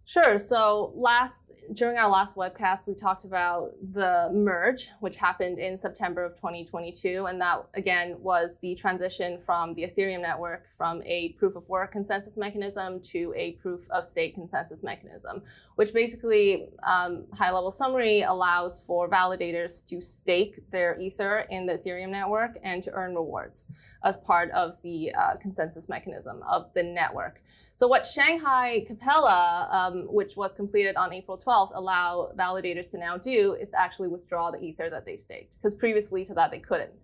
Sure. 0.09 0.39
So 0.39 0.91
last 0.95 1.53
during 1.71 1.99
our 1.99 2.09
last 2.09 2.35
webcast, 2.35 2.87
we 2.87 2.95
talked 2.95 3.25
about 3.25 3.73
the 3.79 4.31
merge, 4.33 4.89
which 5.01 5.17
happened 5.17 5.59
in 5.59 5.77
September 5.77 6.23
of 6.23 6.33
2022, 6.33 7.27
and 7.27 7.39
that 7.39 7.67
again 7.75 8.15
was 8.19 8.57
the 8.57 8.73
transition 8.73 9.37
from 9.37 9.75
the 9.75 9.83
Ethereum 9.83 10.23
network 10.23 10.67
from 10.67 11.03
a 11.05 11.33
proof 11.33 11.55
of 11.55 11.69
work 11.69 11.91
consensus 11.91 12.37
mechanism 12.37 12.99
to 13.01 13.35
a 13.37 13.51
proof 13.61 13.87
of 13.91 14.03
stake 14.03 14.33
consensus 14.33 14.81
mechanism, 14.81 15.43
which 15.75 15.93
basically, 15.93 16.69
um, 16.81 17.25
high 17.35 17.51
level 17.51 17.69
summary, 17.69 18.23
allows 18.23 18.83
for 18.83 19.07
validators 19.07 19.87
to 19.89 20.01
stake 20.01 20.71
their 20.71 20.99
ether 20.99 21.45
in 21.51 21.67
the 21.67 21.77
Ethereum 21.77 22.09
network 22.09 22.57
and 22.63 22.81
to 22.81 22.91
earn 22.93 23.13
rewards 23.13 23.67
as 24.03 24.17
part 24.17 24.49
of 24.51 24.81
the 24.81 25.13
uh, 25.13 25.35
consensus 25.35 25.87
mechanism 25.87 26.41
of 26.47 26.73
the 26.73 26.81
network. 26.81 27.43
So 27.75 27.87
what 27.87 28.05
Shanghai 28.05 28.83
Capella, 28.85 29.69
um, 29.71 29.98
which 30.07 30.35
was 30.35 30.53
completed 30.53 30.95
on 30.95 31.13
April 31.13 31.37
12th, 31.37 31.71
allow 31.73 32.31
validators 32.37 32.91
to 32.91 32.97
now 32.97 33.17
do 33.17 33.55
is 33.59 33.69
to 33.71 33.81
actually 33.81 34.07
withdraw 34.07 34.51
the 34.51 34.61
ether 34.61 34.89
that 34.89 35.05
they've 35.05 35.21
staked, 35.21 35.57
because 35.57 35.75
previously 35.75 36.23
to 36.25 36.33
that 36.33 36.51
they 36.51 36.59
couldn't. 36.59 37.03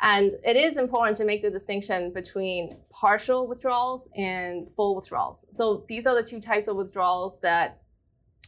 And 0.00 0.32
it 0.44 0.56
is 0.56 0.76
important 0.76 1.16
to 1.18 1.24
make 1.24 1.42
the 1.42 1.50
distinction 1.50 2.12
between 2.12 2.76
partial 2.90 3.46
withdrawals 3.46 4.10
and 4.16 4.68
full 4.68 4.94
withdrawals. 4.94 5.46
So 5.52 5.84
these 5.88 6.06
are 6.06 6.14
the 6.14 6.22
two 6.22 6.40
types 6.40 6.68
of 6.68 6.76
withdrawals 6.76 7.40
that 7.40 7.80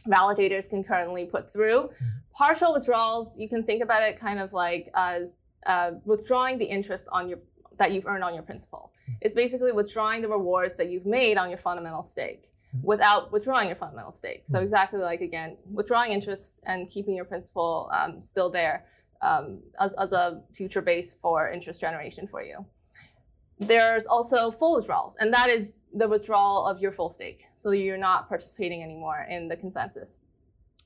validators 0.07 0.69
can 0.69 0.83
currently 0.83 1.25
put 1.25 1.51
through. 1.51 1.83
Mm-hmm. 1.83 2.05
Partial 2.33 2.73
withdrawals, 2.73 3.37
you 3.39 3.49
can 3.49 3.63
think 3.63 3.81
about 3.81 4.03
it 4.03 4.19
kind 4.19 4.39
of 4.39 4.53
like 4.53 4.89
as 4.93 5.41
uh, 5.65 5.91
withdrawing 6.05 6.57
the 6.57 6.65
interest 6.65 7.07
on 7.11 7.27
your 7.29 7.39
that 7.77 7.91
you've 7.91 8.07
earned 8.07 8.23
on 8.23 8.33
your 8.33 8.43
principal. 8.43 8.91
It's 9.21 9.35
basically 9.35 9.71
withdrawing 9.71 10.23
the 10.23 10.29
rewards 10.29 10.77
that 10.77 10.89
you've 10.89 11.05
made 11.05 11.37
on 11.37 11.49
your 11.49 11.57
fundamental 11.57 12.01
stake 12.01 12.49
without 12.83 13.31
withdrawing 13.31 13.67
your 13.67 13.75
fundamental 13.75 14.11
stake. 14.11 14.43
So 14.45 14.61
exactly 14.61 14.99
like 14.99 15.21
again, 15.21 15.57
withdrawing 15.71 16.11
interest 16.11 16.61
and 16.65 16.89
keeping 16.89 17.15
your 17.15 17.25
principal 17.25 17.89
um, 17.93 18.21
still 18.21 18.49
there 18.49 18.85
um, 19.21 19.59
as, 19.79 19.93
as 19.95 20.13
a 20.13 20.41
future 20.51 20.81
base 20.81 21.13
for 21.13 21.49
interest 21.49 21.81
generation 21.81 22.27
for 22.27 22.41
you. 22.41 22.65
There's 23.59 24.05
also 24.05 24.51
full 24.51 24.75
withdrawals, 24.75 25.15
and 25.19 25.33
that 25.33 25.49
is 25.49 25.79
the 25.93 26.07
withdrawal 26.07 26.65
of 26.65 26.79
your 26.79 26.91
full 26.91 27.09
stake. 27.09 27.45
So 27.55 27.71
you're 27.71 27.97
not 27.97 28.29
participating 28.29 28.83
anymore 28.83 29.25
in 29.29 29.47
the 29.47 29.57
consensus. 29.57 30.17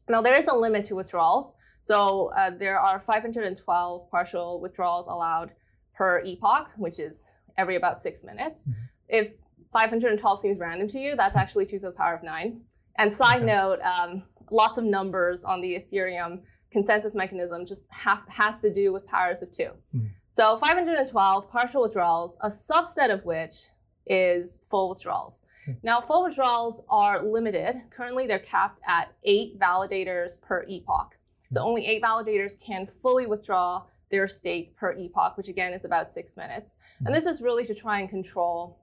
Now 0.08 0.22
there 0.22 0.38
is 0.38 0.48
a 0.48 0.56
limit 0.56 0.86
to 0.86 0.96
withdrawals. 0.96 1.54
So 1.82 2.30
uh, 2.36 2.52
there 2.52 2.80
are 2.80 3.00
512 3.00 4.10
partial 4.10 4.62
withdrawals 4.62 5.08
allowed 5.08 5.52
per 5.96 6.22
epoch, 6.22 6.70
which 6.78 7.00
is 7.00 7.32
every 7.58 7.76
about 7.76 7.98
six 7.98 8.24
minutes. 8.24 8.62
Mm-hmm. 8.62 8.72
If 9.10 9.34
512 9.72 10.40
seems 10.40 10.60
random 10.60 10.88
to 10.90 11.00
you, 11.00 11.16
that's 11.16 11.36
actually 11.36 11.66
2 11.66 11.80
to 11.80 11.86
the 11.88 11.92
power 11.92 12.14
of 12.14 12.24
9. 12.24 12.62
And 12.98 13.12
side 13.12 13.38
okay. 13.38 13.46
note, 13.46 13.80
um, 13.82 14.24
lots 14.52 14.78
of 14.78 14.84
numbers 14.84 15.44
on 15.44 15.62
the 15.62 15.80
Ethereum 15.80 16.42
consensus 16.72 17.16
mechanism 17.16 17.66
just 17.66 17.86
have, 17.90 18.22
has 18.30 18.60
to 18.62 18.72
do 18.72 18.92
with 18.92 19.08
powers 19.08 19.42
of 19.42 19.52
2. 19.52 19.64
Mm-hmm. 19.64 20.06
So 20.30 20.58
512 20.58 21.50
partial 21.50 21.82
withdrawals, 21.82 22.38
a 22.42 22.48
subset 22.48 23.12
of 23.12 23.24
which 23.26 23.68
is 24.06 24.60
full 24.70 24.90
withdrawals. 24.90 25.42
Okay. 25.68 25.78
Now, 25.84 26.02
full 26.02 26.24
withdrawals 26.24 26.82
are 26.90 27.24
limited. 27.24 27.76
Currently, 27.92 28.26
they're 28.28 28.40
capped 28.40 28.82
at 28.88 29.14
eight 29.24 29.60
validators 29.60 30.42
per 30.42 30.66
epoch. 30.68 31.18
So 31.50 31.60
mm-hmm. 31.60 31.68
only 31.68 31.86
eight 31.86 32.02
validators 32.02 32.62
can 32.64 32.88
fully 32.88 33.28
withdraw 33.28 33.84
their 34.10 34.28
stake 34.28 34.76
per 34.76 34.94
epoch, 34.94 35.38
which 35.38 35.48
again 35.50 35.74
is 35.74 35.86
about 35.86 36.10
six 36.10 36.36
minutes. 36.36 36.78
And 37.00 37.08
mm-hmm. 37.08 37.14
this 37.14 37.26
is 37.26 37.42
really 37.42 37.66
to 37.66 37.76
try 37.76 38.00
and 38.00 38.10
control 38.10 38.80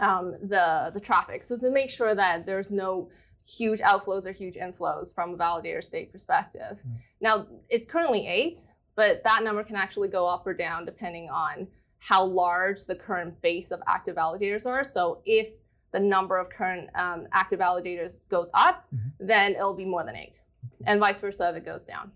um, 0.00 0.32
the, 0.32 0.90
the 0.92 1.00
traffic. 1.00 1.42
So 1.42 1.56
to 1.56 1.70
make 1.70 1.90
sure 1.90 2.14
that 2.14 2.46
there's 2.46 2.70
no 2.70 3.10
huge 3.44 3.80
outflows 3.80 4.26
or 4.26 4.32
huge 4.32 4.54
inflows 4.54 5.14
from 5.14 5.34
a 5.34 5.36
validator 5.36 5.82
state 5.82 6.10
perspective. 6.10 6.78
Mm-hmm. 6.78 6.94
Now, 7.20 7.46
it's 7.68 7.86
currently 7.86 8.26
eight, 8.26 8.56
but 8.96 9.22
that 9.24 9.42
number 9.42 9.62
can 9.62 9.76
actually 9.76 10.08
go 10.08 10.26
up 10.26 10.46
or 10.46 10.54
down 10.54 10.86
depending 10.86 11.28
on 11.28 11.68
how 11.98 12.24
large 12.24 12.84
the 12.86 12.94
current 12.94 13.40
base 13.42 13.70
of 13.70 13.82
active 13.86 14.16
validators 14.16 14.66
are. 14.66 14.84
So 14.84 15.20
if 15.24 15.50
the 15.92 16.00
number 16.00 16.38
of 16.38 16.50
current 16.50 16.90
um, 16.94 17.26
active 17.32 17.60
validators 17.60 18.26
goes 18.28 18.50
up, 18.54 18.86
mm-hmm. 18.94 19.26
then 19.26 19.52
it'll 19.52 19.74
be 19.74 19.84
more 19.84 20.04
than 20.04 20.16
eight, 20.16 20.40
and 20.86 20.98
vice 20.98 21.20
versa 21.20 21.50
if 21.50 21.56
it 21.56 21.64
goes 21.64 21.84
down. 21.84 22.10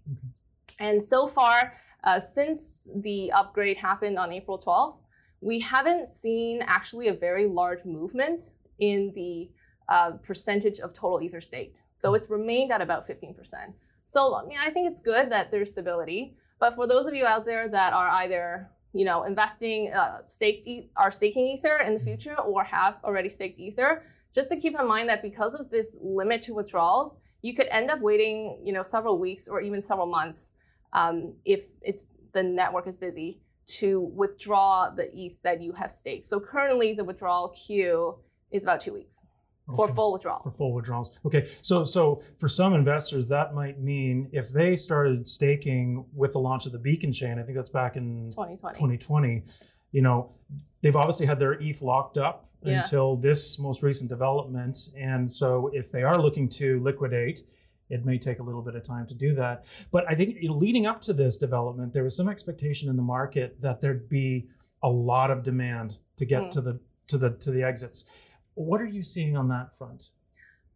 And 0.79 1.03
so 1.03 1.27
far, 1.27 1.73
uh, 2.05 2.19
since 2.19 2.89
the 2.95 3.33
upgrade 3.33 3.77
happened 3.77 4.19
on 4.19 4.33
April 4.33 4.59
12th, 4.59 4.99
we 5.41 5.61
haven't 5.61 6.07
seen 6.07 6.63
actually 6.63 7.09
a 7.09 7.15
very 7.15 7.47
large 7.47 7.85
movement 7.85 8.51
in 8.79 9.13
the 9.15 9.51
uh, 9.89 10.13
percentage 10.23 10.79
of 10.81 10.93
total 10.93 11.23
ether 11.23 11.41
staked. 11.41 11.77
So 11.93 12.15
it's 12.15 12.31
remained 12.31 12.73
at 12.73 12.81
about 12.81 13.07
15%. 13.07 13.35
So 14.05 14.35
I, 14.37 14.45
mean, 14.47 14.59
I 14.59 14.71
think 14.71 14.91
it's 14.91 15.01
good 15.01 15.31
that 15.33 15.51
there's 15.51 15.71
stability. 15.71 16.37
But 16.59 16.75
for 16.75 16.87
those 16.87 17.07
of 17.07 17.15
you 17.15 17.27
out 17.27 17.45
there 17.45 17.69
that 17.69 17.93
are 17.93 18.09
either 18.09 18.71
you 18.95 19.05
know 19.05 19.25
investing 19.25 19.93
uh, 19.93 20.25
staked 20.25 20.67
e- 20.67 20.91
are 20.97 21.11
staking 21.11 21.47
ether 21.47 21.79
in 21.79 21.93
the 21.95 22.01
future 22.01 22.35
or 22.41 22.65
have 22.65 23.01
already 23.05 23.29
staked 23.29 23.59
ether, 23.59 24.03
just 24.35 24.51
to 24.51 24.57
keep 24.59 24.79
in 24.79 24.89
mind 24.89 25.09
that 25.09 25.23
because 25.23 25.55
of 25.55 25.71
this 25.71 25.97
limit 26.01 26.43
to 26.43 26.55
withdrawals, 26.55 27.19
you 27.43 27.55
could 27.55 27.69
end 27.71 27.91
up 27.91 28.01
waiting 28.01 28.61
you 28.65 28.73
know 28.73 28.83
several 28.83 29.19
weeks 29.19 29.47
or 29.47 29.61
even 29.61 29.83
several 29.83 30.07
months 30.07 30.53
um, 30.93 31.35
if 31.45 31.63
it's 31.83 32.05
the 32.33 32.43
network 32.43 32.87
is 32.87 32.97
busy 32.97 33.41
to 33.69 34.01
withdraw 34.01 34.91
the 34.91 35.11
ETH 35.15 35.43
that 35.43 35.61
you 35.61 35.73
have 35.73 35.91
staked. 35.91 36.25
So 36.27 36.41
currently 36.41 36.95
the 36.95 37.05
withdrawal 37.05 37.49
queue 37.51 38.17
is 38.51 38.63
about 38.63 38.81
two 38.81 38.95
weeks 38.95 39.27
okay. 39.69 39.77
for 39.77 39.89
full 39.95 40.13
withdrawals. 40.13 40.43
For 40.43 40.51
full 40.51 40.73
withdrawals. 40.73 41.13
Okay. 41.25 41.49
So 41.63 41.85
so 41.85 42.23
for 42.39 42.49
some 42.49 42.75
investors 42.75 43.29
that 43.29 43.55
might 43.55 43.81
mean 43.81 44.29
if 44.33 44.49
they 44.51 44.77
started 44.77 45.29
staking 45.29 46.05
with 46.15 46.33
the 46.33 46.41
launch 46.41 46.67
of 46.67 46.73
the 46.73 46.79
Beacon 46.79 47.13
chain, 47.13 47.39
I 47.39 47.43
think 47.43 47.57
that's 47.57 47.71
back 47.71 47.97
in 47.97 48.31
2020. 48.31 48.75
2020, 48.75 49.45
you 49.93 50.03
know, 50.03 50.33
they've 50.83 50.97
obviously 50.97 51.27
had 51.27 51.39
their 51.39 51.53
ETH 51.55 51.83
locked 51.83 52.19
up 52.19 52.49
yeah. 52.63 52.83
until 52.83 53.17
this 53.17 53.59
most 53.59 53.83
recent 53.83 54.09
development. 54.09 54.89
And 54.97 55.31
so 55.31 55.71
if 55.73 55.93
they 55.93 56.03
are 56.03 56.21
looking 56.21 56.49
to 56.51 56.81
liquidate, 56.81 57.43
it 57.91 58.05
may 58.05 58.19
take 58.19 58.39
a 58.39 58.43
little 58.43 58.63
bit 58.63 58.75
of 58.75 58.83
time 58.83 59.07
to 59.07 59.15
do 59.15 59.35
that. 59.35 59.65
But 59.91 60.05
I 60.09 60.15
think 60.15 60.39
leading 60.43 60.87
up 60.87 61.01
to 61.03 61.13
this 61.13 61.37
development, 61.37 61.93
there 61.93 62.05
was 62.05 62.17
some 62.17 62.29
expectation 62.29 62.89
in 62.89 62.97
the 62.97 63.03
market 63.03 63.61
that 63.61 63.81
there'd 63.81 64.09
be 64.09 64.49
a 64.83 64.89
lot 64.89 65.31
of 65.31 65.43
demand 65.43 65.99
to 66.17 66.25
get 66.25 66.43
mm. 66.43 66.51
to 66.53 66.61
the 66.61 66.81
to 67.09 67.19
the 67.19 67.31
to 67.31 67.51
the 67.51 67.63
exits. 67.63 68.05
What 68.55 68.81
are 68.81 68.87
you 68.87 69.03
seeing 69.03 69.37
on 69.37 69.49
that 69.49 69.77
front? 69.77 70.11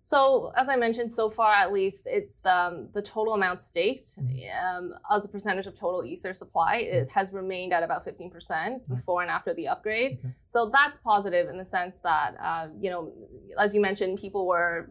So, 0.04 0.50
as 0.56 0.68
I 0.68 0.74
mentioned, 0.74 1.12
so 1.12 1.30
far 1.30 1.52
at 1.54 1.72
least, 1.72 2.08
it's 2.10 2.44
um, 2.44 2.88
the 2.92 3.00
total 3.00 3.34
amount 3.34 3.60
staked 3.60 4.18
mm-hmm. 4.18 4.76
um, 4.76 4.94
as 5.12 5.24
a 5.24 5.28
percentage 5.28 5.68
of 5.68 5.78
total 5.78 6.04
Ether 6.04 6.34
supply. 6.34 6.78
It 6.78 7.04
mm-hmm. 7.04 7.18
has 7.18 7.32
remained 7.32 7.72
at 7.72 7.84
about 7.84 8.04
15% 8.04 8.32
mm-hmm. 8.32 8.92
before 8.92 9.22
and 9.22 9.30
after 9.30 9.54
the 9.54 9.68
upgrade. 9.68 10.18
Okay. 10.18 10.34
So, 10.46 10.70
that's 10.70 10.98
positive 10.98 11.48
in 11.48 11.56
the 11.56 11.64
sense 11.64 12.00
that, 12.00 12.34
uh, 12.40 12.68
you 12.80 12.90
know, 12.90 13.12
as 13.60 13.76
you 13.76 13.80
mentioned, 13.80 14.18
people 14.18 14.44
were 14.44 14.90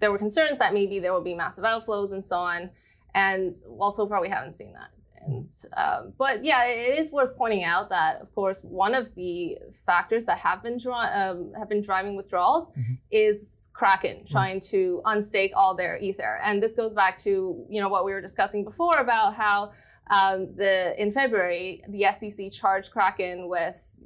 there 0.00 0.10
were 0.10 0.18
concerns 0.18 0.58
that 0.58 0.74
maybe 0.74 0.98
there 0.98 1.12
would 1.14 1.24
be 1.24 1.34
massive 1.34 1.64
outflows 1.64 2.12
and 2.12 2.24
so 2.24 2.36
on. 2.36 2.70
And 3.14 3.52
well, 3.66 3.90
so 3.90 4.06
far 4.06 4.20
we 4.20 4.28
haven't 4.28 4.52
seen 4.52 4.72
that. 4.74 4.90
And 5.20 5.46
um, 5.76 6.12
but 6.16 6.44
yeah, 6.44 6.64
it 6.66 6.96
is 6.98 7.10
worth 7.10 7.36
pointing 7.36 7.64
out 7.64 7.90
that 7.90 8.20
of 8.20 8.32
course 8.34 8.62
one 8.62 8.94
of 8.94 9.12
the 9.16 9.58
factors 9.84 10.24
that 10.26 10.38
have 10.38 10.62
been 10.62 10.78
draw- 10.78 11.10
um, 11.12 11.52
have 11.58 11.68
been 11.68 11.82
driving 11.82 12.14
withdrawals 12.16 12.70
Mhm. 12.70 12.98
is 13.10 13.68
Kraken 13.72 14.24
trying 14.26 14.60
to 14.72 15.02
unstake 15.04 15.50
all 15.54 15.74
their 15.74 15.98
ether, 15.98 16.38
and 16.42 16.62
this 16.62 16.74
goes 16.74 16.94
back 16.94 17.16
to 17.18 17.66
you 17.68 17.80
know 17.80 17.88
what 17.88 18.04
we 18.04 18.12
were 18.12 18.20
discussing 18.20 18.62
before 18.64 18.98
about 18.98 19.34
how 19.34 19.72
um, 20.10 20.54
the 20.54 20.94
in 21.02 21.10
February 21.10 21.82
the 21.88 22.04
SEC 22.04 22.48
charged 22.50 22.92
Kraken 22.92 23.48
with 23.48 23.96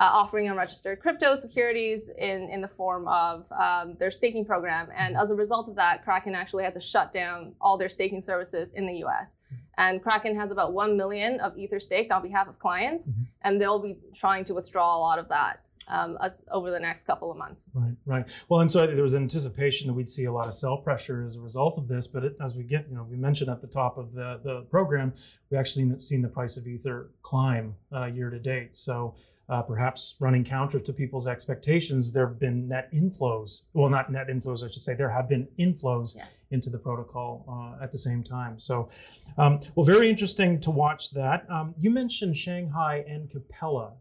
uh, 0.00 0.08
offering 0.12 0.48
unregistered 0.48 1.00
crypto 1.00 1.34
securities 1.34 2.08
in, 2.18 2.48
in 2.50 2.60
the 2.60 2.68
form 2.68 3.08
of 3.08 3.50
um, 3.52 3.94
their 3.98 4.10
staking 4.10 4.44
program. 4.44 4.88
And 4.96 5.16
as 5.16 5.30
a 5.30 5.34
result 5.34 5.68
of 5.68 5.74
that, 5.76 6.04
Kraken 6.04 6.34
actually 6.34 6.64
had 6.64 6.74
to 6.74 6.80
shut 6.80 7.12
down 7.12 7.54
all 7.60 7.76
their 7.76 7.88
staking 7.88 8.20
services 8.20 8.70
in 8.72 8.86
the 8.86 9.04
US. 9.04 9.36
And 9.76 10.02
Kraken 10.02 10.36
has 10.36 10.50
about 10.50 10.72
1 10.72 10.96
million 10.96 11.40
of 11.40 11.56
Ether 11.58 11.80
staked 11.80 12.12
on 12.12 12.22
behalf 12.22 12.48
of 12.48 12.58
clients, 12.58 13.12
Mhm. 13.12 13.26
and 13.42 13.60
they'll 13.60 13.78
be 13.80 13.96
trying 14.14 14.44
to 14.44 14.54
withdraw 14.54 14.96
a 14.96 15.00
lot 15.00 15.18
of 15.18 15.28
that 15.28 15.60
um, 15.90 16.18
as, 16.20 16.44
over 16.50 16.70
the 16.70 16.78
next 16.78 17.04
couple 17.04 17.30
of 17.30 17.36
months. 17.36 17.70
Right, 17.74 17.96
right. 18.04 18.28
Well, 18.48 18.60
and 18.60 18.70
so 18.70 18.86
there 18.86 19.02
was 19.02 19.14
anticipation 19.14 19.88
that 19.88 19.94
we'd 19.94 20.08
see 20.08 20.24
a 20.26 20.32
lot 20.32 20.46
of 20.46 20.52
sell 20.54 20.76
pressure 20.76 21.24
as 21.24 21.34
a 21.36 21.40
result 21.40 21.78
of 21.78 21.88
this. 21.88 22.06
But 22.06 22.24
it, 22.24 22.36
as 22.44 22.54
we 22.54 22.62
get, 22.62 22.88
you 22.90 22.94
know, 22.96 23.04
we 23.04 23.16
mentioned 23.16 23.48
at 23.50 23.62
the 23.62 23.66
top 23.66 23.96
of 23.98 24.12
the, 24.12 24.38
the 24.44 24.66
program, 24.70 25.14
we 25.50 25.56
actually 25.56 25.98
seen 26.00 26.20
the 26.22 26.28
price 26.28 26.56
of 26.58 26.66
Ether 26.66 27.10
climb 27.22 27.74
uh, 27.92 28.04
year 28.04 28.28
to 28.30 28.38
date. 28.38 28.76
So 28.76 29.14
uh, 29.48 29.62
perhaps 29.62 30.16
running 30.20 30.44
counter 30.44 30.78
to 30.78 30.92
people's 30.92 31.26
expectations, 31.26 32.12
there 32.12 32.26
have 32.26 32.38
been 32.38 32.68
net 32.68 32.92
inflows. 32.92 33.66
Well, 33.72 33.88
not 33.88 34.10
net 34.12 34.28
inflows, 34.28 34.62
I 34.64 34.70
should 34.70 34.82
say. 34.82 34.94
There 34.94 35.10
have 35.10 35.28
been 35.28 35.48
inflows 35.58 36.14
Yes. 36.16 36.44
into 36.50 36.68
the 36.70 36.78
protocol 36.78 37.44
uh, 37.48 37.82
at 37.82 37.90
the 37.92 37.98
same 37.98 38.22
time. 38.22 38.58
So, 38.58 38.88
um, 39.38 39.60
well, 39.74 39.84
very 39.86 40.08
interesting 40.10 40.60
to 40.60 40.70
watch 40.70 41.10
that. 41.12 41.46
Um, 41.50 41.74
you 41.78 41.90
mentioned 41.90 42.36
Shanghai 42.36 43.04
and 43.08 43.30
Capella. 43.30 43.92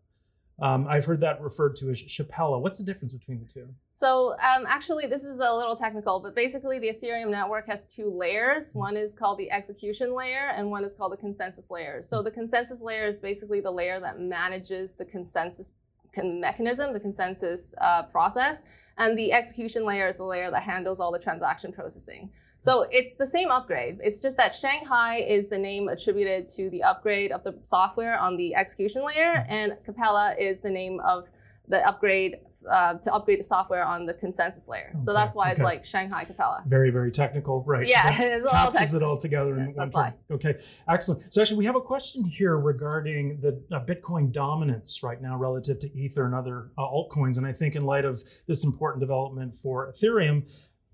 Um, 0.59 0.87
I've 0.89 1.05
heard 1.05 1.21
that 1.21 1.39
referred 1.39 1.75
to 1.77 1.89
as 1.91 2.01
Shapella. 2.01 2.59
What's 2.59 2.79
the 2.79 2.83
difference 2.83 3.13
between 3.13 3.37
the 3.37 3.45
two? 3.45 3.67
So 3.91 4.33
um, 4.33 4.65
actually, 4.67 5.05
this 5.05 5.23
is 5.23 5.39
a 5.39 5.53
little 5.53 5.75
technical, 5.75 6.19
but 6.19 6.35
basically, 6.35 6.79
the 6.79 6.91
Ethereum 6.91 7.29
network 7.29 7.67
has 7.67 7.85
two 7.85 8.09
layers. 8.09 8.71
One 8.73 8.97
is 8.97 9.13
called 9.13 9.37
the 9.37 9.51
execution 9.51 10.15
layer, 10.15 10.51
and 10.55 10.71
one 10.71 10.83
is 10.83 10.95
called 10.95 11.11
the 11.11 11.17
consensus 11.17 11.69
layer. 11.69 12.01
So 12.01 12.23
the 12.23 12.31
consensus 12.31 12.81
layer 12.81 13.05
is 13.05 13.19
basically 13.19 13.61
the 13.61 13.71
layer 13.71 13.99
that 13.99 14.19
manages 14.19 14.95
the 14.95 15.05
consensus 15.05 15.71
con- 16.11 16.39
mechanism, 16.41 16.91
the 16.91 16.99
consensus 16.99 17.75
uh, 17.79 18.03
process, 18.03 18.63
and 18.97 19.15
the 19.15 19.31
execution 19.33 19.85
layer 19.85 20.07
is 20.07 20.17
the 20.17 20.23
layer 20.23 20.49
that 20.49 20.63
handles 20.63 20.99
all 20.99 21.11
the 21.11 21.19
transaction 21.19 21.71
processing. 21.71 22.31
So 22.59 22.87
it's 22.91 23.17
the 23.17 23.27
same 23.27 23.49
upgrade. 23.51 23.99
It's 24.03 24.19
just 24.19 24.37
that 24.37 24.53
Shanghai 24.53 25.17
is 25.17 25.47
the 25.47 25.57
name 25.57 25.87
attributed 25.87 26.47
to 26.55 26.69
the 26.69 26.83
upgrade 26.83 27.31
of 27.31 27.43
the 27.43 27.55
software 27.61 28.17
on 28.17 28.37
the 28.37 28.55
execution 28.55 29.05
layer, 29.05 29.45
and 29.47 29.77
Capella 29.83 30.35
is 30.39 30.61
the 30.61 30.71
name 30.71 30.99
of 31.01 31.29
the 31.67 31.85
upgrade 31.87 32.37
uh, 32.69 32.95
to 32.95 33.13
upgrade 33.13 33.39
the 33.39 33.43
software 33.43 33.83
on 33.83 34.05
the 34.05 34.13
consensus 34.13 34.67
layer. 34.67 34.93
So 34.99 35.13
that's 35.13 35.35
why 35.35 35.51
it's 35.51 35.61
like 35.61 35.85
Shanghai 35.85 36.23
Capella. 36.25 36.63
Very, 36.65 36.89
very 36.89 37.11
technical, 37.11 37.63
right? 37.63 37.87
Yeah, 37.87 38.09
That 38.09 38.19
it's 38.31 38.45
a 38.45 38.47
little 38.47 38.71
captures 38.71 38.93
it 38.93 39.03
all 39.03 39.17
together 39.17 39.57
in 39.59 39.67
Yes, 39.67 39.75
one 39.75 39.89
that's 39.89 39.95
term. 39.95 40.13
Okay, 40.31 40.55
excellent. 40.89 41.33
So 41.33 41.41
actually, 41.41 41.57
we 41.57 41.65
have 41.65 41.75
a 41.75 41.81
question 41.81 42.23
here 42.23 42.57
regarding 42.57 43.39
the 43.39 43.61
uh, 43.71 43.83
Bitcoin 43.83 44.31
dominance 44.31 45.03
right 45.03 45.21
now 45.21 45.37
relative 45.37 45.79
to 45.79 45.95
Ether 45.95 46.25
and 46.25 46.33
other 46.33 46.71
uh, 46.77 46.81
altcoins, 46.81 47.37
and 47.37 47.45
I 47.45 47.53
think 47.53 47.75
in 47.75 47.83
light 47.83 48.05
of 48.05 48.23
this 48.47 48.63
important 48.63 49.01
development 49.01 49.53
for 49.53 49.91
Ethereum, 49.91 50.49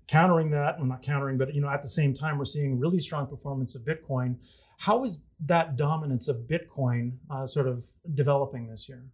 countering 0.06 0.50
that, 0.50 0.78
well, 0.78 0.86
not 0.86 1.02
countering, 1.02 1.38
but 1.38 1.54
you 1.54 1.60
know, 1.60 1.68
at 1.68 1.82
the 1.82 1.88
same 1.88 2.14
time, 2.14 2.38
we're 2.38 2.44
seeing 2.44 2.78
really 2.78 3.00
strong 3.00 3.26
performance 3.26 3.74
of 3.74 3.82
Bitcoin. 3.82 4.36
How 4.78 5.04
is 5.04 5.18
that 5.46 5.76
dominance 5.76 6.28
of 6.28 6.48
Bitcoin 6.48 7.12
uh, 7.30 7.46
sort 7.46 7.66
of 7.66 7.84
developing 8.14 8.68
this 8.68 8.88
year? 8.88 9.04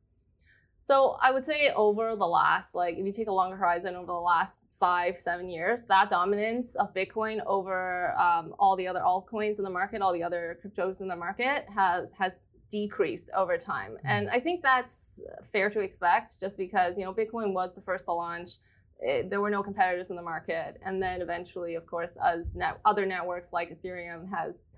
So 0.83 1.17
I 1.23 1.31
would 1.31 1.45
say 1.45 1.71
over 1.77 2.17
the 2.17 2.27
last, 2.27 2.75
like 2.75 2.97
if 2.97 3.05
you 3.05 3.13
take 3.13 3.29
a 3.29 3.33
longer 3.33 3.55
horizon 3.55 3.97
over 3.97 4.07
the 4.07 4.15
last 4.15 4.67
five, 4.81 5.19
seven 5.19 5.51
years, 5.51 5.85
that 5.89 6.09
dominance 6.09 6.75
of 6.75 6.95
Bitcoin 6.95 7.45
over 7.45 8.15
um, 8.19 8.55
all 8.59 8.77
the 8.77 8.89
other 8.89 9.01
altcoins 9.01 9.59
in 9.59 9.65
the 9.65 9.71
market, 9.71 10.01
all 10.01 10.15
the 10.15 10.23
other 10.23 10.59
cryptos 10.65 11.03
in 11.03 11.09
the 11.09 11.17
market 11.17 11.69
has 11.69 12.11
has 12.19 12.41
decreased 12.71 13.29
over 13.37 13.59
time. 13.59 13.99
And 14.05 14.31
I 14.31 14.41
think 14.41 14.63
that's 14.63 15.21
fair 15.53 15.69
to 15.69 15.81
expect 15.81 16.41
just 16.41 16.57
because, 16.57 16.97
you 16.97 17.05
know, 17.05 17.13
Bitcoin 17.13 17.53
was 17.53 17.75
the 17.75 17.83
first 17.83 18.07
to 18.07 18.13
launch. 18.13 18.53
It, 19.01 19.31
there 19.31 19.41
were 19.41 19.51
no 19.51 19.63
competitors 19.63 20.11
in 20.11 20.17
the 20.17 20.23
market. 20.23 20.79
And 20.85 21.03
then 21.03 21.23
eventually, 21.23 21.75
of 21.75 21.87
course, 21.87 22.17
as 22.25 22.55
net, 22.55 22.79
other 22.85 23.07
networks 23.07 23.53
like 23.53 23.71
Ethereum 23.71 24.29
has 24.31 24.73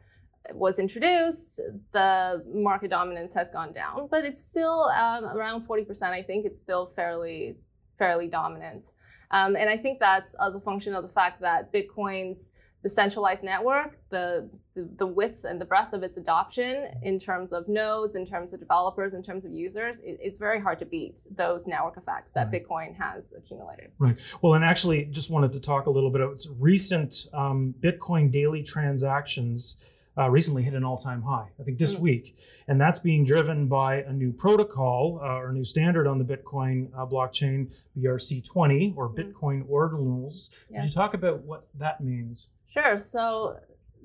was 0.55 0.79
introduced, 0.79 1.61
the 1.93 2.43
market 2.53 2.91
dominance 2.91 3.33
has 3.33 3.49
gone 3.51 3.73
down, 3.73 4.09
but 4.11 4.25
it's 4.25 4.45
still 4.45 4.89
um, 4.91 5.25
around 5.25 5.67
40%. 5.67 6.03
I 6.03 6.23
think 6.23 6.45
it's 6.45 6.61
still 6.61 6.85
fairly 6.85 7.57
fairly 7.97 8.27
dominant. 8.27 8.93
Um, 9.31 9.55
and 9.55 9.71
I 9.71 9.77
think 9.77 10.01
that's 10.01 10.35
as 10.45 10.55
a 10.55 10.61
function 10.61 10.95
of 10.95 11.03
the 11.03 11.09
fact 11.09 11.41
that 11.41 11.73
Bitcoin's 11.73 12.53
decentralized 12.83 13.43
network, 13.45 13.97
the, 14.11 14.51
the 14.75 14.89
the 14.97 15.07
width 15.07 15.45
and 15.45 15.61
the 15.61 15.65
breadth 15.65 15.93
of 15.93 16.03
its 16.03 16.17
adoption 16.17 16.87
in 17.03 17.19
terms 17.19 17.53
of 17.53 17.69
nodes, 17.69 18.17
in 18.17 18.27
terms 18.27 18.53
of 18.53 18.61
developers, 18.61 19.15
in 19.15 19.23
terms 19.23 19.45
of 19.45 19.53
users, 19.53 20.01
it, 20.01 20.19
it's 20.21 20.39
very 20.39 20.61
hard 20.61 20.79
to 20.81 20.85
beat 20.87 21.21
those 21.37 21.67
network 21.67 21.97
effects 21.97 22.33
that 22.33 22.51
Right. 22.51 22.65
Bitcoin 22.67 22.95
has 22.97 23.33
accumulated. 23.37 23.93
Right. 23.99 24.19
Well, 24.43 24.55
and 24.55 24.65
actually, 24.65 25.05
just 25.07 25.31
wanted 25.31 25.53
to 25.53 25.61
talk 25.61 25.87
a 25.87 25.91
little 25.91 26.11
bit 26.11 26.21
about 26.21 26.45
recent 26.59 27.27
um, 27.33 27.75
Bitcoin 27.81 28.31
daily 28.31 28.63
transactions. 28.63 29.77
Uh, 30.19 30.29
recently 30.29 30.63
hit 30.63 30.75
an 30.75 30.85
all-time 30.85 31.23
high, 31.23 31.49
I 31.59 31.63
think 31.63 31.79
this 31.79 31.95
Mm. 31.95 32.01
week, 32.01 32.37
and 32.69 32.79
that's 32.79 32.99
being 32.99 33.25
driven 33.25 33.67
by 33.67 34.03
a 34.03 34.13
new 34.13 34.31
protocol 34.31 35.19
uh, 35.23 35.27
or 35.39 35.49
a 35.49 35.53
new 35.55 35.65
standard 35.65 36.07
on 36.07 36.19
the 36.19 36.25
Bitcoin 36.25 36.91
uh, 36.95 37.07
blockchain, 37.07 37.73
BRC20 37.99 38.95
or 38.95 39.09
Mm. 39.09 39.15
Bitcoin 39.17 39.63
Ordinals. 39.71 40.51
Could 40.69 40.85
you 40.85 40.91
talk 40.91 41.15
about 41.15 41.45
what 41.45 41.67
that 41.79 42.03
means? 42.03 42.49
Sure. 42.73 42.97
So 42.97 43.59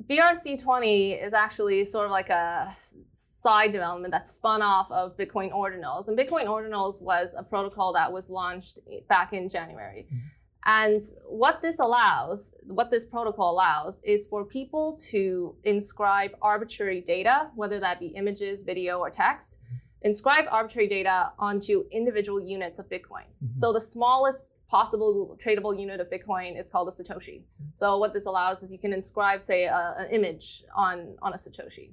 BRC20 0.10 1.23
is 1.23 1.34
actually 1.34 1.86
sort 1.86 2.06
of 2.06 2.12
like 2.12 2.30
a 2.30 2.67
side 3.12 3.71
development 3.71 4.12
that 4.12 4.27
spun 4.27 4.62
off 4.62 4.91
of 4.91 5.15
Bitcoin 5.17 5.51
Ordinals. 5.51 6.08
And 6.08 6.17
Bitcoin 6.17 6.45
Ordinals 6.45 7.01
was 7.01 7.34
a 7.38 7.43
protocol 7.43 7.93
that 7.93 8.12
was 8.12 8.30
launched 8.30 8.80
back 9.08 9.32
in 9.34 9.47
January. 9.47 10.08
Mhm. 10.12 10.19
And 10.65 11.01
what 11.25 11.62
this 11.62 11.80
allows, 11.80 12.51
what 12.65 12.91
this 12.91 13.06
protocol 13.06 13.53
allows, 13.53 14.01
is 14.03 14.25
for 14.25 14.43
people 14.43 14.97
to 15.12 15.56
inscribe 15.63 16.32
arbitrary 16.41 16.99
data, 16.99 17.51
whether 17.56 17.80
that 17.80 18.01
be 18.01 18.08
images, 18.08 18.63
video, 18.63 18.99
or 18.99 19.10
text, 19.10 19.60
inscribe 20.01 20.45
arbitrary 20.51 20.89
data 20.89 21.32
onto 21.39 21.86
individual 21.89 22.41
units 22.41 22.80
of 22.80 22.89
Bitcoin. 22.89 23.27
Mhm. 23.41 23.56
So 23.56 23.71
the 23.71 23.80
smallest 23.80 24.51
possible 24.69 25.38
tradable 25.43 25.80
unit 25.80 25.99
of 25.99 26.10
Bitcoin 26.10 26.58
is 26.58 26.67
called 26.67 26.88
a 26.88 26.91
Satoshi. 26.91 27.41
So 27.73 27.97
what 27.97 28.13
this 28.13 28.25
allows 28.25 28.63
is 28.63 28.71
you 28.71 28.80
can 28.80 28.93
inscribe, 28.93 29.41
say, 29.41 29.65
a, 29.65 29.95
an 29.97 30.10
image 30.12 30.63
on 30.75 31.15
on 31.21 31.34
a 31.34 31.38
Satoshi. 31.38 31.91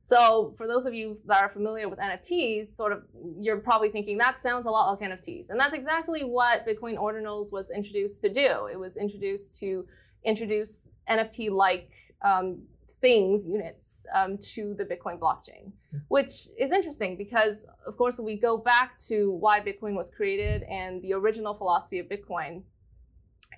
So 0.00 0.54
for 0.56 0.68
those 0.68 0.86
of 0.86 0.94
you 0.94 1.18
that 1.26 1.42
are 1.42 1.48
familiar 1.48 1.88
with 1.88 1.98
NFTs, 1.98 2.66
sort 2.66 2.92
of, 2.92 3.02
you're 3.40 3.58
probably 3.58 3.90
thinking 3.90 4.18
that 4.18 4.38
sounds 4.38 4.64
a 4.64 4.70
lot 4.70 4.88
like 4.90 5.10
NFTs, 5.10 5.50
and 5.50 5.58
that's 5.58 5.74
exactly 5.74 6.22
what 6.22 6.66
Bitcoin 6.66 6.96
Ordinals 6.96 7.52
was 7.52 7.70
introduced 7.70 8.22
to 8.22 8.28
do. 8.28 8.66
It 8.72 8.78
was 8.78 8.96
introduced 8.96 9.58
to 9.60 9.84
introduce 10.24 10.86
NFT-like 11.08 11.92
um, 12.22 12.62
things, 13.00 13.46
units, 13.46 14.06
um, 14.14 14.38
to 14.38 14.74
the 14.74 14.84
Bitcoin 14.84 15.18
blockchain, 15.18 15.72
which 16.08 16.48
is 16.58 16.72
interesting 16.72 17.16
because, 17.16 17.66
of 17.86 17.96
course, 17.96 18.18
we 18.18 18.36
go 18.36 18.56
back 18.56 18.96
to 18.98 19.32
why 19.32 19.60
Bitcoin 19.60 19.94
was 19.94 20.10
created 20.10 20.62
and 20.64 21.02
the 21.02 21.12
original 21.12 21.54
philosophy 21.54 21.98
of 21.98 22.06
Bitcoin 22.06 22.62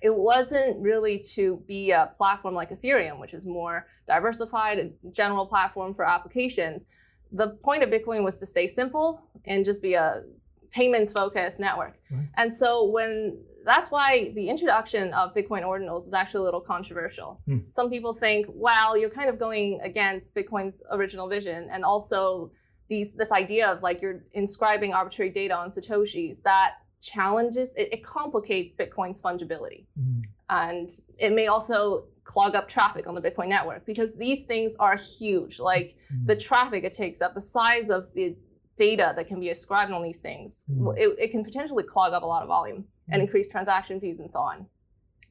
it 0.01 0.15
wasn't 0.15 0.81
really 0.81 1.19
to 1.19 1.61
be 1.67 1.91
a 1.91 2.11
platform 2.15 2.53
like 2.53 2.69
Ethereum, 2.69 3.19
which 3.19 3.33
is 3.33 3.45
more 3.45 3.87
diversified, 4.07 4.79
a 4.79 5.09
general 5.11 5.45
platform 5.45 5.93
for 5.93 6.05
applications. 6.05 6.85
The 7.31 7.49
point 7.63 7.83
of 7.83 7.89
Bitcoin 7.89 8.23
was 8.23 8.39
to 8.39 8.45
stay 8.45 8.67
simple 8.67 9.21
and 9.45 9.65
just 9.65 9.81
be 9.81 9.93
a 9.93 10.23
payments 10.71 11.11
focused 11.11 11.59
network. 11.59 11.99
Right. 12.11 12.27
And 12.35 12.53
so 12.53 12.85
when 12.85 13.39
that's 13.69 13.89
why 13.89 14.31
the 14.35 14.47
introduction 14.49 15.13
of 15.13 15.33
Bitcoin 15.33 15.63
ordinals 15.63 16.07
is 16.07 16.13
actually 16.13 16.41
a 16.41 16.43
little 16.43 16.61
controversial. 16.61 17.41
Hmm. 17.45 17.59
Some 17.69 17.89
people 17.89 18.13
think, 18.13 18.47
well, 18.49 18.97
you're 18.97 19.09
kind 19.19 19.29
of 19.29 19.37
going 19.37 19.79
against 19.81 20.35
Bitcoin's 20.35 20.81
original 20.91 21.27
vision 21.27 21.67
and 21.71 21.83
also 21.83 22.51
these 22.89 23.13
this 23.13 23.31
idea 23.31 23.67
of 23.67 23.81
like 23.83 24.01
you're 24.01 24.23
inscribing 24.33 24.93
arbitrary 24.93 25.29
data 25.29 25.55
on 25.55 25.69
satoshis 25.69 26.41
that 26.41 26.75
challenges 27.01 27.69
it, 27.77 27.87
it 27.93 28.03
complicates 28.03 28.73
bitcoin's 28.73 29.21
fungibility 29.21 29.85
Mm, 29.97 30.23
and 30.49 30.89
it 31.17 31.31
may 31.31 31.47
also 31.47 32.05
clog 32.23 32.55
up 32.55 32.67
traffic 32.67 33.07
on 33.07 33.15
the 33.15 33.21
bitcoin 33.21 33.47
network 33.47 33.85
because 33.85 34.15
these 34.17 34.43
things 34.43 34.75
are 34.79 34.97
huge 34.97 35.59
like 35.59 35.95
mm. 36.13 36.25
the 36.25 36.35
traffic 36.35 36.83
it 36.83 36.91
takes 36.91 37.21
up 37.21 37.33
the 37.35 37.41
size 37.41 37.89
of 37.89 38.11
the 38.13 38.35
data 38.75 39.13
that 39.15 39.27
can 39.27 39.39
be 39.39 39.49
ascribed 39.49 39.91
on 39.91 40.03
these 40.03 40.19
things 40.19 40.65
Mm. 40.69 40.97
it, 40.97 41.15
it 41.19 41.31
can 41.31 41.43
potentially 41.43 41.83
clog 41.83 42.11
up 42.11 42.23
a 42.23 42.25
lot 42.25 42.41
of 42.41 42.49
volume 42.49 42.83
and 43.11 43.19
Mm. 43.19 43.25
increase 43.25 43.47
transaction 43.47 43.99
fees 43.99 44.19
and 44.19 44.29
so 44.29 44.39
on 44.39 44.67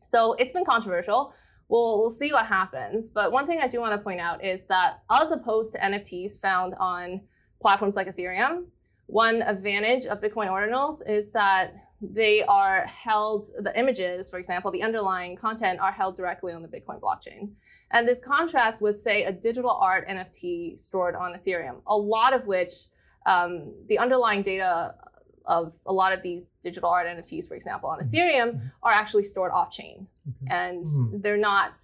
so 0.03 0.35
it's 0.35 0.53
been 0.53 0.65
controversial 0.65 1.33
we'll 1.69 1.99
we'll 1.99 2.11
see 2.11 2.33
what 2.33 2.47
happens. 2.47 3.11
But 3.11 3.31
one 3.31 3.47
thing 3.47 3.61
I 3.61 3.69
do 3.69 3.79
want 3.81 3.93
to 3.93 3.99
point 4.03 4.21
out 4.21 4.43
is 4.43 4.65
that 4.67 5.03
as 5.11 5.31
opposed 5.31 5.75
to 5.75 5.79
NFTs 5.79 6.41
found 6.41 6.75
on 6.79 7.21
platforms 7.61 7.95
like 7.95 8.07
Ethereum, 8.09 8.67
one 9.07 9.43
advantage 9.43 10.07
of 10.07 10.21
Bitcoin 10.21 10.49
ordinals 10.49 11.07
is 11.09 11.31
that 11.33 11.73
they 12.01 12.43
are 12.45 12.87
held, 12.87 13.45
the 13.59 13.77
images, 13.79 14.31
for 14.31 14.39
example, 14.39 14.71
the 14.71 14.83
underlying 14.83 15.37
content 15.37 15.81
are 15.81 15.91
held 15.93 16.15
directly 16.15 16.53
on 16.53 16.63
the 16.63 16.69
Bitcoin 16.69 17.01
blockchain. 17.01 17.51
And 17.91 18.07
this 18.07 18.21
contrasts 18.21 18.81
with, 18.81 18.99
say, 19.01 19.25
a 19.25 19.33
digital 19.33 19.73
art 19.73 20.07
NFT 20.09 20.79
stored 20.79 21.17
on 21.17 21.35
Ethereum, 21.35 21.83
a 21.87 21.97
lot 21.97 22.33
of 22.33 22.47
which 22.47 22.73
um, 23.27 23.75
the 23.89 23.99
underlying 23.99 24.43
data 24.43 24.95
of 25.49 25.73
a 25.87 25.93
lot 25.93 26.13
of 26.13 26.23
these 26.23 26.57
digital 26.63 26.91
art 26.91 27.07
NFTs, 27.07 27.49
for 27.49 27.55
example, 27.55 27.89
on 27.89 27.99
Ethereum, 27.99 28.51
mm-hmm. 28.51 28.67
are 28.83 28.93
actually 28.93 29.25
stored 29.25 29.51
off 29.51 29.73
chain. 29.73 30.07
Okay. 30.29 30.55
And 30.55 30.87
mm-hmm. 30.87 31.21
they're 31.21 31.39
not, 31.39 31.77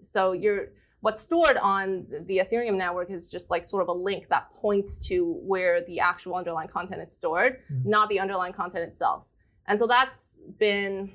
so 0.00 0.32
you're, 0.32 0.72
what's 1.00 1.22
stored 1.22 1.56
on 1.56 2.04
the 2.26 2.38
Ethereum 2.38 2.76
network 2.76 3.10
is 3.10 3.28
just 3.28 3.50
like 3.50 3.64
sort 3.64 3.82
of 3.82 3.88
a 3.88 3.92
link 3.92 4.28
that 4.28 4.50
points 4.50 4.98
to 5.06 5.34
where 5.44 5.84
the 5.84 6.00
actual 6.00 6.34
underlying 6.34 6.68
content 6.68 7.00
is 7.00 7.12
stored, 7.12 7.60
mm-hmm. 7.72 7.88
not 7.88 8.08
the 8.08 8.18
underlying 8.18 8.52
content 8.52 8.84
itself. 8.84 9.24
And 9.66 9.78
so 9.78 9.86
that's 9.86 10.40
been 10.58 11.12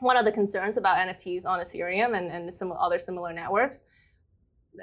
one 0.00 0.16
of 0.16 0.24
the 0.24 0.32
concerns 0.32 0.76
about 0.76 0.96
NFTs 0.96 1.46
on 1.46 1.60
Ethereum 1.60 2.16
and, 2.16 2.28
and 2.30 2.52
some 2.52 2.72
other 2.72 2.98
similar 2.98 3.32
networks. 3.32 3.84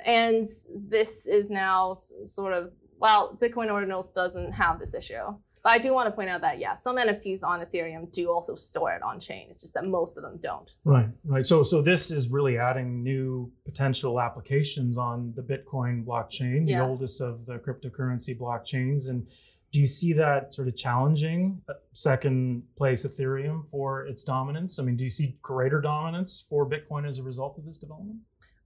And 0.05 0.45
this 0.73 1.25
is 1.25 1.49
now 1.49 1.93
sort 1.93 2.53
of, 2.53 2.71
well, 2.99 3.37
Bitcoin 3.41 3.67
Ordinals 3.67 4.13
doesn't 4.13 4.53
have 4.53 4.79
this 4.79 4.93
issue. 4.93 5.35
But 5.67 5.73
I 5.73 5.79
do 5.79 5.93
want 5.93 6.07
to 6.07 6.11
point 6.11 6.29
out 6.29 6.39
that, 6.43 6.59
yeah, 6.59 6.73
some 6.73 6.95
NFTs 6.95 7.43
on 7.43 7.59
Ethereum 7.59 8.09
do 8.09 8.31
also 8.31 8.55
store 8.55 8.93
it 8.93 9.03
on 9.03 9.19
chain. 9.19 9.47
It's 9.49 9.59
just 9.59 9.73
that 9.73 9.83
most 9.83 10.15
of 10.15 10.23
them 10.23 10.37
don't. 10.41 10.73
So. 10.79 10.91
Right, 10.91 11.09
right. 11.25 11.45
So, 11.45 11.61
so 11.61 11.81
this 11.81 12.09
is 12.09 12.29
really 12.29 12.57
adding 12.57 13.03
new 13.03 13.51
potential 13.65 14.21
applications 14.21 14.97
on 14.97 15.33
the 15.35 15.41
Bitcoin 15.41 16.05
blockchain, 16.05 16.69
yeah. 16.69 16.79
the 16.79 16.87
oldest 16.87 17.19
of 17.19 17.45
the 17.45 17.57
cryptocurrency 17.57 18.39
blockchains. 18.39 19.09
And 19.09 19.27
do 19.73 19.81
you 19.81 19.87
see 19.87 20.13
that 20.13 20.53
sort 20.53 20.69
of 20.69 20.77
challenging 20.77 21.61
uh, 21.67 21.73
second 21.91 22.63
place 22.77 23.05
Ethereum 23.05 23.67
for 23.67 24.07
its 24.07 24.23
dominance? 24.23 24.79
I 24.79 24.83
mean, 24.83 24.95
do 24.95 25.03
you 25.03 25.09
see 25.09 25.37
greater 25.41 25.81
dominance 25.81 26.45
for 26.49 26.65
Bitcoin 26.65 27.05
as 27.05 27.19
a 27.19 27.23
result 27.23 27.57
of 27.57 27.65
this 27.65 27.77
development? 27.77 28.19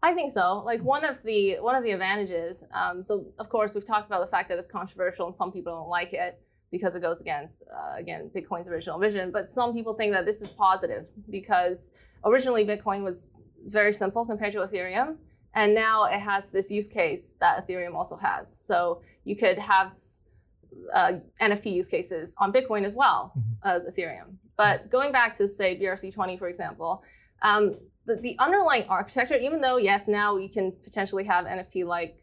I 0.03 0.13
think 0.13 0.29
so. 0.29 0.57
Like 0.57 0.83
one 0.83 1.03
of 1.03 1.23
the 1.23 1.55
one 1.61 1.73
of 1.73 1.83
the 1.83 1.93
advantages. 1.93 2.63
Um, 2.71 3.01
so 3.01 3.25
of 3.39 3.49
course 3.49 3.73
we've 3.73 3.85
talked 3.85 4.05
about 4.05 4.21
the 4.21 4.27
fact 4.27 4.49
that 4.49 4.59
it's 4.59 4.67
controversial 4.67 5.25
and 5.25 5.35
some 5.35 5.51
people 5.51 5.73
don't 5.73 5.89
like 5.89 6.13
it 6.13 6.39
because 6.71 6.95
it 6.95 7.01
goes 7.01 7.21
against 7.21 7.63
uh, 7.73 7.95
again 7.97 8.29
Bitcoin's 8.35 8.67
original 8.67 8.99
vision. 8.99 9.31
But 9.31 9.51
some 9.51 9.73
people 9.73 9.93
think 9.93 10.13
that 10.13 10.25
this 10.25 10.41
is 10.41 10.51
positive 10.51 11.07
because 11.29 11.91
originally 12.23 12.65
Bitcoin 12.65 13.03
was 13.03 13.33
very 13.65 13.93
simple 13.93 14.25
compared 14.25 14.53
to 14.53 14.59
Ethereum, 14.59 15.17
and 15.53 15.75
now 15.75 16.05
it 16.05 16.19
has 16.19 16.49
this 16.49 16.71
use 16.71 16.87
case 16.87 17.35
that 17.39 17.67
Ethereum 17.67 17.95
also 17.95 18.15
has. 18.17 18.55
So 18.65 19.01
you 19.23 19.35
could 19.35 19.59
have 19.59 19.95
uh, 20.93 21.13
NFT 21.41 21.73
use 21.73 21.87
cases 21.87 22.33
on 22.37 22.51
Bitcoin 22.51 22.83
as 22.83 22.95
well 22.95 23.33
mm-hmm. 23.37 23.67
as 23.67 23.85
Ethereum. 23.85 24.35
But 24.57 24.89
going 24.89 25.11
back 25.11 25.35
to 25.37 25.47
say 25.47 25.79
BRC20, 25.79 26.37
for 26.37 26.47
example, 26.47 27.03
um, 27.41 27.75
the, 28.05 28.15
the, 28.15 28.35
underlying 28.39 28.85
architecture, 28.89 29.35
even 29.35 29.61
though 29.61 29.77
yes, 29.77 30.07
now 30.07 30.35
we 30.35 30.47
can 30.47 30.71
potentially 30.83 31.23
have 31.23 31.45
NFT-like 31.45 32.19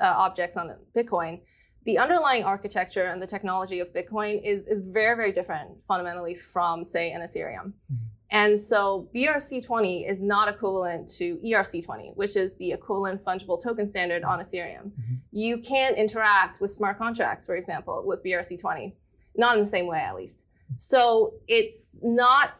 uh, 0.00 0.14
objects 0.16 0.56
on 0.56 0.76
Bitcoin, 0.96 1.40
the 1.86 1.98
underlying 1.98 2.44
architecture 2.44 3.04
and 3.04 3.22
the 3.22 3.26
technology 3.26 3.80
of 3.80 3.92
Bitcoin 3.94 4.42
is 4.44 4.66
is 4.66 4.80
very 4.80 5.16
very 5.16 5.32
different 5.32 5.82
fundamentally 5.84 6.34
from 6.34 6.84
say 6.84 7.12
an 7.12 7.22
Ethereum. 7.22 7.72
Mm-hmm. 7.90 7.94
And 8.32 8.58
so 8.58 9.08
BRC20 9.14 10.10
is 10.10 10.20
not 10.20 10.48
equivalent 10.48 11.06
to 11.18 11.36
ERC20, 11.36 12.16
which 12.16 12.34
is 12.34 12.56
the 12.56 12.72
equivalent 12.72 13.22
fungible 13.22 13.62
token 13.62 13.86
standard 13.86 14.24
on 14.24 14.40
Ethereum. 14.40 14.90
Mm-hmm. 14.90 15.14
You 15.30 15.58
can't 15.58 15.96
interact 15.96 16.60
with 16.60 16.72
smart 16.72 16.98
contracts, 16.98 17.46
for 17.46 17.54
example, 17.54 18.02
with 18.04 18.24
BRC20, 18.24 18.92
not 19.36 19.54
in 19.54 19.60
the 19.60 19.66
same 19.66 19.86
way 19.86 20.00
at 20.00 20.16
least. 20.16 20.44
So 20.74 21.34
it's 21.46 22.00
not 22.02 22.56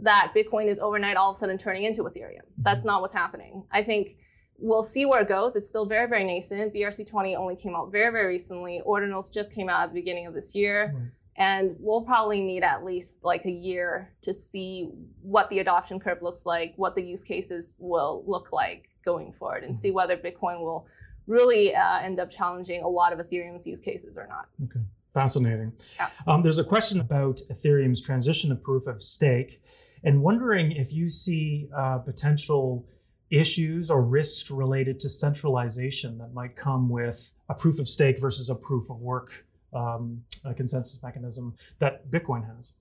that 0.00 0.32
Bitcoin 0.34 0.66
is 0.66 0.80
overnight 0.80 1.18
all 1.18 1.30
of 1.30 1.36
a 1.36 1.38
sudden 1.38 1.58
turning 1.58 1.84
into 1.84 2.02
Ethereum. 2.04 2.40
That's 2.56 2.78
mm-hmm. 2.78 2.88
not 2.88 3.02
what's 3.02 3.12
happening. 3.12 3.64
I 3.70 3.82
think 3.82 4.16
we'll 4.62 4.82
see 4.82 5.04
where 5.04 5.20
it 5.20 5.28
goes. 5.28 5.56
It's 5.56 5.66
still 5.66 5.84
very, 5.84 6.08
very 6.08 6.24
nascent. 6.24 6.72
BRC20 6.72 7.36
only 7.36 7.56
came 7.56 7.74
out 7.74 7.90
very, 7.90 8.12
very 8.12 8.28
recently. 8.28 8.80
Ordinals 8.86 9.32
just 9.32 9.52
came 9.52 9.68
out 9.68 9.82
at 9.82 9.88
the 9.88 9.94
beginning 9.94 10.26
of 10.26 10.34
this 10.34 10.54
year. 10.54 10.92
Right. 10.94 11.10
And 11.36 11.76
we'll 11.80 12.02
probably 12.02 12.40
need 12.42 12.62
at 12.62 12.84
least 12.84 13.24
like 13.24 13.44
a 13.44 13.50
year 13.50 14.12
to 14.22 14.32
see 14.32 14.90
what 15.22 15.50
the 15.50 15.58
adoption 15.58 15.98
curve 15.98 16.22
looks 16.22 16.46
like, 16.46 16.74
what 16.76 16.94
the 16.94 17.02
use 17.02 17.24
cases 17.24 17.74
will 17.78 18.22
look 18.26 18.52
like 18.52 18.90
going 19.04 19.32
forward, 19.32 19.64
and 19.64 19.74
see 19.74 19.88
mm-hmm. 19.88 19.96
whether 19.96 20.16
Bitcoin 20.16 20.60
will 20.60 20.86
really 21.26 21.74
uh, 21.74 22.00
end 22.00 22.20
up 22.20 22.30
challenging 22.30 22.82
a 22.82 22.88
lot 22.88 23.12
of 23.12 23.18
Ethereum's 23.18 23.66
use 23.66 23.80
cases 23.80 24.18
or 24.18 24.26
not. 24.28 24.48
Okay, 24.64 24.84
fascinating. 25.12 25.72
Yeah. 25.96 26.10
Um, 26.26 26.42
there's 26.42 26.58
a 26.58 26.64
question 26.64 27.00
about 27.00 27.40
Ethereum's 27.50 28.02
transition 28.02 28.50
to 28.50 28.56
proof 28.56 28.86
of 28.86 29.02
stake, 29.02 29.62
and 30.04 30.20
wondering 30.20 30.72
if 30.72 30.92
you 30.92 31.08
see 31.08 31.68
uh, 31.74 31.98
potential 31.98 32.86
issues 33.32 33.90
or 33.90 34.02
risks 34.02 34.50
related 34.50 35.00
to 35.00 35.08
centralization 35.08 36.18
that 36.18 36.34
might 36.34 36.54
come 36.54 36.88
with 36.88 37.32
a 37.48 37.54
proof 37.54 37.78
of 37.78 37.88
stake 37.88 38.20
versus 38.20 38.50
a 38.50 38.54
proof 38.54 38.90
of 38.90 39.00
work 39.00 39.46
um, 39.72 40.22
consensus 40.54 41.02
mechanism 41.02 41.54
that 41.78 42.10
Bitcoin 42.10 42.46
has. 42.54 42.74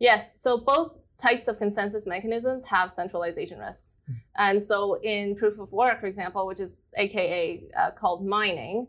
Yes, 0.00 0.40
so 0.40 0.58
both 0.58 0.96
types 1.16 1.46
of 1.46 1.58
consensus 1.58 2.06
mechanisms 2.06 2.64
have 2.66 2.90
centralization 2.90 3.60
risks. 3.60 3.98
Mm-hmm. 4.02 4.18
And 4.36 4.62
so 4.62 5.00
in 5.02 5.36
proof 5.36 5.60
of 5.60 5.72
work, 5.72 6.00
for 6.00 6.06
example, 6.06 6.46
which 6.46 6.58
is 6.58 6.90
AKA 6.96 7.62
uh, 7.78 7.90
called 7.92 8.26
mining, 8.26 8.88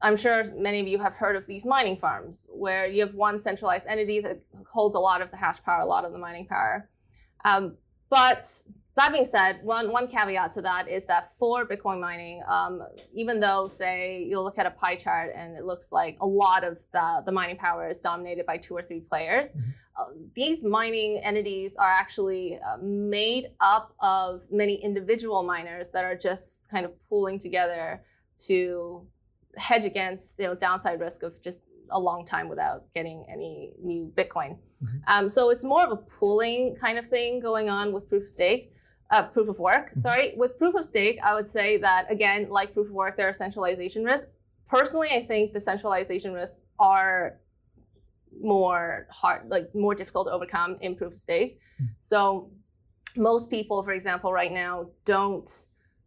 I'm 0.00 0.16
sure 0.16 0.44
many 0.54 0.80
of 0.80 0.88
you 0.88 0.98
have 0.98 1.14
heard 1.14 1.36
of 1.36 1.46
these 1.46 1.66
mining 1.66 1.96
farms 1.96 2.46
where 2.50 2.86
you 2.86 3.00
have 3.00 3.14
one 3.14 3.38
centralized 3.38 3.86
entity 3.86 4.20
that 4.20 4.40
holds 4.66 4.94
a 4.94 5.00
lot 5.00 5.20
of 5.20 5.30
the 5.30 5.36
hash 5.36 5.62
power, 5.62 5.80
a 5.80 5.86
lot 5.86 6.04
of 6.04 6.12
the 6.12 6.18
mining 6.18 6.46
power. 6.46 6.88
Um, 7.44 7.76
but 8.10 8.62
that 8.98 9.12
being 9.12 9.24
said, 9.24 9.60
one, 9.62 9.92
one 9.92 10.08
caveat 10.08 10.50
to 10.52 10.62
that 10.62 10.88
is 10.88 11.06
that 11.06 11.32
for 11.38 11.64
Bitcoin 11.64 12.00
mining, 12.00 12.42
um, 12.48 12.82
even 13.14 13.38
though, 13.38 13.68
say, 13.68 14.24
you'll 14.28 14.42
look 14.42 14.58
at 14.58 14.66
a 14.66 14.72
pie 14.72 14.96
chart 14.96 15.32
and 15.36 15.56
it 15.56 15.64
looks 15.64 15.92
like 15.92 16.16
a 16.20 16.26
lot 16.26 16.64
of 16.64 16.78
the, 16.92 17.22
the 17.24 17.30
mining 17.30 17.56
power 17.56 17.88
is 17.88 18.00
dominated 18.00 18.44
by 18.44 18.56
two 18.56 18.74
or 18.74 18.82
three 18.82 18.98
players, 18.98 19.52
mm-hmm. 19.52 19.70
uh, 19.96 20.06
these 20.34 20.64
mining 20.64 21.18
entities 21.22 21.76
are 21.76 21.90
actually 21.90 22.58
uh, 22.58 22.76
made 22.82 23.46
up 23.60 23.94
of 24.00 24.46
many 24.50 24.74
individual 24.82 25.44
miners 25.44 25.92
that 25.92 26.04
are 26.04 26.16
just 26.16 26.68
kind 26.68 26.84
of 26.84 26.92
pooling 27.08 27.38
together 27.38 28.02
to 28.46 29.06
hedge 29.56 29.84
against 29.84 30.38
you 30.38 30.46
know 30.46 30.54
downside 30.54 31.00
risk 31.00 31.22
of 31.22 31.40
just 31.42 31.62
a 31.90 31.98
long 31.98 32.24
time 32.24 32.48
without 32.48 32.92
getting 32.94 33.24
any 33.30 33.72
new 33.82 34.12
Bitcoin. 34.16 34.58
Mm-hmm. 34.82 34.98
Um, 35.06 35.28
so 35.28 35.50
it's 35.50 35.64
more 35.64 35.84
of 35.84 35.92
a 35.92 35.96
pooling 35.96 36.76
kind 36.80 36.98
of 36.98 37.06
thing 37.06 37.40
going 37.40 37.68
on 37.68 37.92
with 37.92 38.08
proof 38.08 38.22
of 38.24 38.28
stake 38.28 38.72
uh, 39.10 39.24
proof 39.24 39.48
of 39.48 39.58
work. 39.58 39.90
Mm-hmm. 39.90 39.98
Sorry, 39.98 40.34
with 40.36 40.58
proof 40.58 40.74
of 40.74 40.84
stake, 40.84 41.18
I 41.24 41.34
would 41.34 41.48
say 41.48 41.78
that 41.78 42.10
again, 42.10 42.48
like 42.48 42.74
proof 42.74 42.88
of 42.88 42.94
work, 42.94 43.16
there 43.16 43.28
are 43.28 43.32
centralization 43.32 44.04
risks. 44.04 44.28
Personally, 44.68 45.08
I 45.12 45.24
think 45.24 45.52
the 45.52 45.60
centralization 45.60 46.32
risks 46.32 46.56
are 46.78 47.40
more 48.40 49.06
hard, 49.10 49.48
like 49.48 49.74
more 49.74 49.94
difficult 49.94 50.26
to 50.26 50.32
overcome 50.32 50.76
in 50.80 50.94
proof 50.94 51.12
of 51.12 51.18
stake. 51.18 51.58
Mm-hmm. 51.80 51.86
So 51.96 52.50
most 53.16 53.50
people, 53.50 53.82
for 53.82 53.92
example, 53.92 54.32
right 54.32 54.52
now 54.52 54.90
don't 55.04 55.48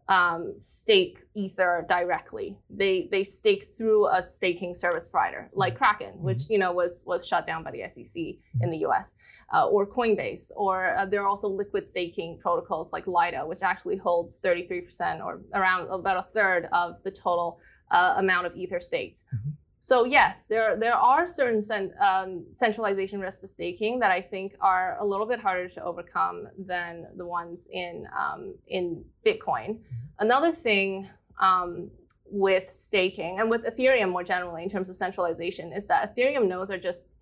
um, 0.10 0.54
stake 0.58 1.20
Ether 1.36 1.86
directly. 1.88 2.58
They 2.70 3.08
they 3.12 3.24
stake 3.24 3.64
through 3.78 4.08
a 4.08 4.22
staking 4.22 4.74
service 4.74 5.08
provider 5.08 5.50
like 5.54 5.76
mm-hmm. 5.76 5.84
Kraken, 5.84 6.22
which 6.22 6.40
mm-hmm. 6.40 6.54
you 6.54 6.60
know 6.60 6.74
was 6.74 7.04
was 7.06 7.26
shut 7.26 7.48
down 7.48 7.64
by 7.64 7.72
the 7.72 7.84
SEC 7.88 8.22
in 8.62 8.70
the 8.70 8.80
U.S. 8.80 9.16
Uh, 9.54 9.68
or 9.68 9.86
Coinbase, 9.86 10.52
or 10.56 10.96
uh, 10.98 11.06
there 11.06 11.22
are 11.22 11.28
also 11.28 11.48
liquid 11.48 11.88
staking 11.88 12.38
protocols 12.40 12.92
like 12.92 13.08
Lido, 13.08 13.48
which 13.48 13.62
actually 13.64 13.98
holds 13.98 14.40
33% 14.40 15.24
or 15.24 15.42
around 15.54 15.88
about 15.90 16.18
a 16.18 16.22
third 16.22 16.68
of 16.72 17.02
the 17.04 17.12
total 17.12 17.60
uh, 17.92 18.16
amount 18.18 18.46
of 18.48 18.56
Ether 18.56 18.80
staked. 18.80 19.24
Mm-hmm. 19.34 19.50
So 19.84 20.06
yes, 20.06 20.46
there 20.46 20.78
there 20.78 20.94
are 20.94 21.26
certain 21.26 21.60
cent, 21.60 21.92
um, 22.00 22.46
centralization 22.52 23.20
risks 23.20 23.42
to 23.42 23.48
staking 23.48 23.98
that 24.02 24.12
I 24.12 24.22
think 24.22 24.54
are 24.62 24.96
a 25.00 25.06
little 25.06 25.26
bit 25.26 25.40
harder 25.40 25.68
to 25.70 25.84
overcome 25.84 26.48
than 26.56 27.08
the 27.18 27.26
ones 27.26 27.68
in 27.72 28.06
um, 28.16 28.54
in 28.68 29.04
Bitcoin. 29.26 29.70
Mm-hmm. 29.80 30.20
Another 30.20 30.52
thing 30.52 31.10
um, 31.40 31.90
with 32.26 32.68
staking 32.68 33.40
and 33.40 33.50
with 33.50 33.66
Ethereum 33.66 34.12
more 34.12 34.24
generally 34.24 34.62
in 34.62 34.70
terms 34.70 34.88
of 34.88 34.96
centralization 34.96 35.74
is 35.74 35.88
that 35.88 36.16
Ethereum 36.16 36.48
nodes 36.48 36.70
are 36.70 36.78
just 36.78 37.18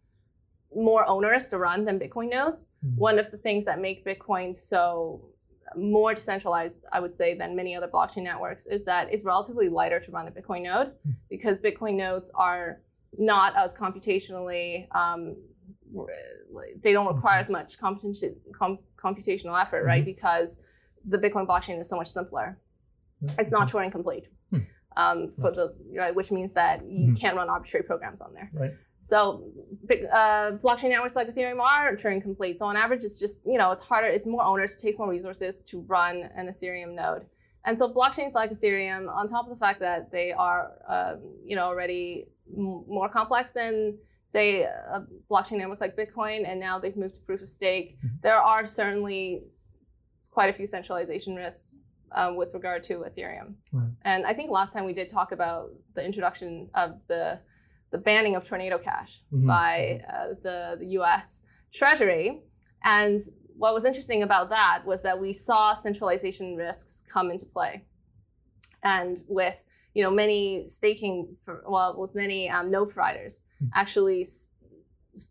more 0.76 1.08
onerous 1.08 1.48
to 1.48 1.58
run 1.58 1.86
than 1.86 1.98
Bitcoin 1.98 2.30
nodes. 2.30 2.68
Mm-hmm. 2.86 3.00
One 3.00 3.20
of 3.20 3.32
the 3.32 3.38
things 3.38 3.64
that 3.66 3.80
make 3.80 4.04
Bitcoin 4.04 4.54
so 4.54 5.30
more 5.76 6.14
decentralized, 6.14 6.84
I 6.92 7.00
would 7.00 7.14
say, 7.14 7.36
than 7.36 7.56
many 7.56 7.76
other 7.76 7.88
blockchain 7.88 8.24
networks 8.24 8.66
is 8.66 8.86
that 8.86 9.12
it's 9.12 9.24
relatively 9.24 9.70
lighter 9.70 10.00
to 10.00 10.12
run 10.12 10.28
a 10.28 10.32
Bitcoin 10.32 10.64
node 10.64 10.94
hmm. 11.04 11.12
because 11.30 11.60
Bitcoin 11.60 11.96
nodes 11.96 12.30
are 12.36 12.82
not 13.18 13.56
as 13.56 13.74
computationally, 13.74 14.88
um, 14.96 15.36
they 16.82 16.94
don't 16.94 17.14
require 17.14 17.40
as 17.40 17.50
much 17.50 17.78
computation, 17.78 18.36
com- 18.54 18.78
computational 18.98 19.60
effort, 19.60 19.84
right? 19.84 20.04
Mm-hmm. 20.04 20.12
Because 20.12 20.60
the 21.06 21.18
Bitcoin 21.18 21.48
blockchain 21.48 21.80
is 21.80 21.90
so 21.90 21.96
much 21.96 22.08
simpler. 22.08 22.60
It's 23.38 23.52
not 23.52 23.70
Turing 23.70 23.92
complete. 23.92 24.28
Hmm. 24.52 24.60
Um, 24.98 25.30
for 25.30 25.52
the 25.52 25.76
right, 25.96 26.14
which 26.14 26.32
means 26.32 26.54
that 26.56 26.84
you 26.86 27.12
Mhm. 27.12 27.20
can't 27.20 27.36
run 27.36 27.50
arbitrary 27.50 27.84
programs 27.84 28.22
on 28.22 28.34
there. 28.34 28.50
Right. 28.54 28.72
So, 29.02 29.52
uh, 30.14 30.52
blockchain 30.64 30.90
networks 30.90 31.16
like 31.16 31.28
Ethereum 31.28 31.60
are 31.62 31.96
Turing 31.96 32.22
complete. 32.22 32.58
So 32.58 32.66
on 32.66 32.76
average, 32.76 33.04
it's 33.04 33.20
just 33.20 33.40
you 33.46 33.58
know 33.58 33.72
it's 33.72 33.82
harder, 33.82 34.08
it's 34.08 34.26
more 34.26 34.44
onerous, 34.44 34.78
it 34.78 34.82
takes 34.82 34.98
more 34.98 35.10
resources 35.10 35.62
to 35.64 35.82
run 35.82 36.30
an 36.36 36.48
Ethereum 36.48 36.96
node. 36.96 37.26
And 37.66 37.78
so 37.78 37.92
blockchains 37.92 38.34
like 38.34 38.52
Ethereum, 38.52 39.14
on 39.14 39.28
top 39.28 39.46
of 39.46 39.50
the 39.52 39.56
fact 39.66 39.80
that 39.82 40.12
they 40.12 40.32
are 40.32 40.72
um, 40.88 41.22
you 41.46 41.56
know 41.56 41.64
already 41.64 42.26
m- 42.56 42.84
more 42.88 43.10
complex 43.10 43.52
than 43.52 43.98
say 44.26 44.62
a 44.64 45.06
blockchain 45.32 45.58
network 45.58 45.82
like 45.82 45.96
Bitcoin, 45.98 46.48
and 46.48 46.60
now 46.60 46.78
they've 46.78 46.98
moved 46.98 47.16
to 47.16 47.22
proof 47.22 47.42
of 47.42 47.50
stake. 47.50 47.98
Mhm. 48.06 48.22
There 48.22 48.38
are 48.38 48.66
certainly 48.66 49.44
quite 50.32 50.50
a 50.50 50.54
few 50.54 50.68
centralization 50.68 51.36
risks 51.36 51.74
um, 52.12 52.36
with 52.36 52.54
regard 52.54 52.84
to 52.84 53.06
Ethereum. 53.10 53.56
Right. 53.72 53.90
And 54.04 54.26
I 54.26 54.34
think 54.34 54.52
last 54.52 54.74
time 54.74 54.86
we 54.86 54.94
did 54.94 55.10
talk 55.10 55.32
about 55.32 55.72
the 55.94 56.06
introduction 56.06 56.70
of 56.76 57.00
the 57.08 57.40
the 57.92 57.98
banning 57.98 58.36
of 58.36 58.48
Tornado 58.48 58.78
Cash 58.78 59.22
Mhm. 59.34 59.48
by 59.48 60.02
uh, 60.08 60.28
the, 60.44 60.78
the 60.80 60.86
US 61.00 61.44
Treasury. 61.74 62.42
And 62.84 63.20
what 63.58 63.74
was 63.74 63.86
interesting 63.86 64.24
about 64.24 64.50
that 64.52 64.84
was 64.86 65.04
that 65.04 65.20
we 65.20 65.34
saw 65.34 65.74
centralization 65.74 66.56
risks 66.56 67.04
come 67.12 67.32
into 67.32 67.46
play. 67.46 67.86
And 68.84 69.22
with 69.28 69.66
you 69.94 70.04
know 70.04 70.12
many 70.12 70.68
staking, 70.68 71.36
for, 71.44 71.64
well, 71.68 72.00
with 72.00 72.16
many 72.16 72.50
um, 72.50 72.70
node 72.72 72.90
providers 72.90 73.44
Mhm. 73.62 73.70
actually 73.74 74.22
s- 74.22 74.50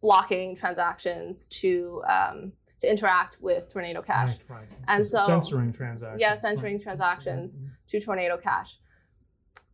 blocking 0.03 0.55
transactions 0.57 1.47
to 1.61 2.03
um, 2.09 2.53
to 2.81 2.88
interact 2.90 3.38
with 3.40 3.73
Tornado 3.73 4.03
Cash 4.03 4.38
Right, 4.49 4.59
right. 4.59 4.68
And 4.88 5.07
So 5.07 5.18
so- 5.18 5.27
censoring 5.27 5.73
transactions. 5.73 6.21
Yeah, 6.21 6.35
censoring 6.35 6.75
Right. 6.75 6.83
transactions. 6.83 7.59
Mhm. 7.59 7.71
to 7.88 8.01
Tornado 8.01 8.37
Cash. 8.37 8.79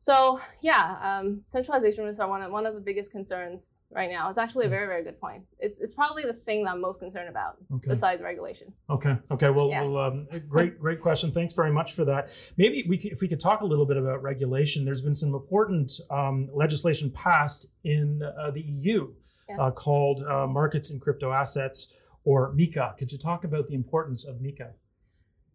So 0.05 0.39
yeah, 0.61 0.99
um, 1.01 1.41
centralization 1.47 2.05
risks 2.05 2.21
are 2.21 2.29
one 2.29 2.43
of, 2.43 2.53
one 2.53 2.67
of 2.67 2.75
the 2.75 2.81
biggest 2.81 3.11
concerns 3.11 3.79
right 3.91 4.11
now. 4.11 4.29
It's 4.29 4.37
actually 4.37 4.67
a 4.67 4.69
very 4.69 4.87
very 4.87 5.03
good 5.03 5.19
point. 5.19 5.45
It's 5.59 5.81
it's 5.81 5.95
probably 5.95 6.25
the 6.25 6.35
thing 6.35 6.63
that 6.65 6.73
I'm 6.73 6.83
most 6.83 7.01
concerned 7.01 7.31
about 7.31 7.57
Okay. 7.77 7.89
besides 7.89 8.21
regulation. 8.21 8.71
Okay. 8.91 9.17
Okay. 9.31 9.49
Well, 9.49 9.71
Yeah. 9.71 9.81
well 9.81 9.97
um, 9.97 10.29
great, 10.47 10.79
great 10.79 11.01
question. 11.01 11.33
Thanks 11.33 11.55
very 11.55 11.73
much 11.73 11.95
for 11.95 12.05
that. 12.05 12.37
Maybe 12.59 12.85
we, 12.87 12.99
could, 12.99 13.13
if 13.13 13.23
we 13.23 13.29
could 13.29 13.41
talk 13.41 13.63
a 13.63 13.65
little 13.65 13.87
bit 13.87 13.97
about 13.97 14.23
regulation. 14.23 14.85
There's 14.85 15.01
been 15.01 15.15
some 15.15 15.33
important 15.35 15.99
um, 16.11 16.51
legislation 16.53 17.11
passed 17.11 17.69
in 17.83 18.23
uh, 18.23 18.51
the 18.51 18.61
EU 18.61 19.15
Yes. 19.49 19.59
uh, 19.59 19.71
called 19.71 20.23
uh, 20.23 20.47
Markets 20.47 20.91
in 20.91 21.01
Crypto 21.01 21.33
Assets, 21.33 21.95
or 22.25 22.53
MiCA. 22.55 22.95
Could 22.99 23.11
you 23.11 23.17
talk 23.19 23.45
about 23.45 23.69
the 23.69 23.75
importance 23.75 24.25
of 24.25 24.37
MiCA? 24.37 24.73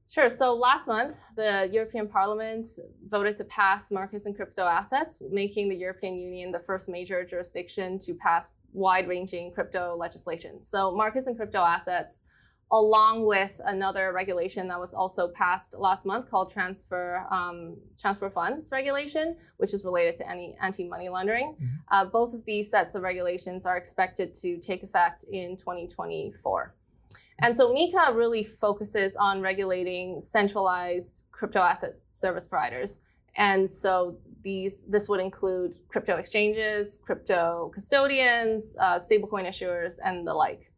Sure. 0.09 0.27
So 0.27 0.55
last 0.55 0.87
month, 0.87 1.19
the 1.35 1.69
European 1.71 2.07
Parliament 2.07 2.65
voted 3.05 3.35
to 3.35 3.43
pass 3.43 3.91
markets 3.91 4.25
in 4.25 4.33
crypto 4.33 4.63
assets, 4.63 5.21
making 5.29 5.69
the 5.69 5.75
European 5.75 6.17
Union 6.17 6.51
the 6.51 6.57
first 6.57 6.89
major 6.89 7.23
jurisdiction 7.23 7.99
to 7.99 8.15
pass 8.15 8.49
wide-ranging 8.73 9.51
crypto 9.51 9.95
legislation. 9.95 10.63
So 10.63 10.95
markets 10.95 11.27
in 11.27 11.35
crypto 11.35 11.59
assets, 11.59 12.23
along 12.71 13.27
with 13.27 13.61
another 13.65 14.11
regulation 14.11 14.67
that 14.69 14.79
was 14.79 14.95
also 14.95 15.27
passed 15.27 15.75
last 15.77 16.07
month 16.07 16.27
called 16.29 16.51
transfer 16.51 17.23
um, 17.29 17.77
transfer 17.95 18.31
funds 18.31 18.69
regulation, 18.71 19.37
which 19.57 19.75
is 19.75 19.85
related 19.85 20.15
to 20.15 20.27
any 20.27 20.55
anti-money 20.59 21.09
laundering. 21.09 21.55
Mhm. 21.55 21.67
Uh, 21.91 22.05
both 22.05 22.33
of 22.33 22.43
these 22.45 22.69
sets 22.69 22.95
of 22.95 23.03
regulations 23.03 23.67
are 23.67 23.77
expected 23.77 24.33
to 24.35 24.57
take 24.57 24.81
effect 24.81 25.23
in 25.25 25.55
2024. 25.55 26.73
And 27.41 27.55
so 27.55 27.73
MiCA 27.73 28.15
really 28.15 28.43
focuses 28.43 29.15
on 29.15 29.41
regulating 29.41 30.19
centralized 30.19 31.23
crypto 31.31 31.59
asset 31.59 31.93
service 32.11 32.47
providers. 32.47 32.99
And 33.35 33.69
so 33.69 34.17
these 34.41 34.85
this 34.85 35.07
would 35.07 35.19
include 35.19 35.75
crypto 35.87 36.17
exchanges, 36.17 36.97
crypto 36.97 37.71
custodians, 37.73 38.75
uh, 38.79 38.99
stablecoin 38.99 39.47
issuers, 39.47 39.99
and 40.03 40.27
the 40.27 40.33
like. 40.33 40.71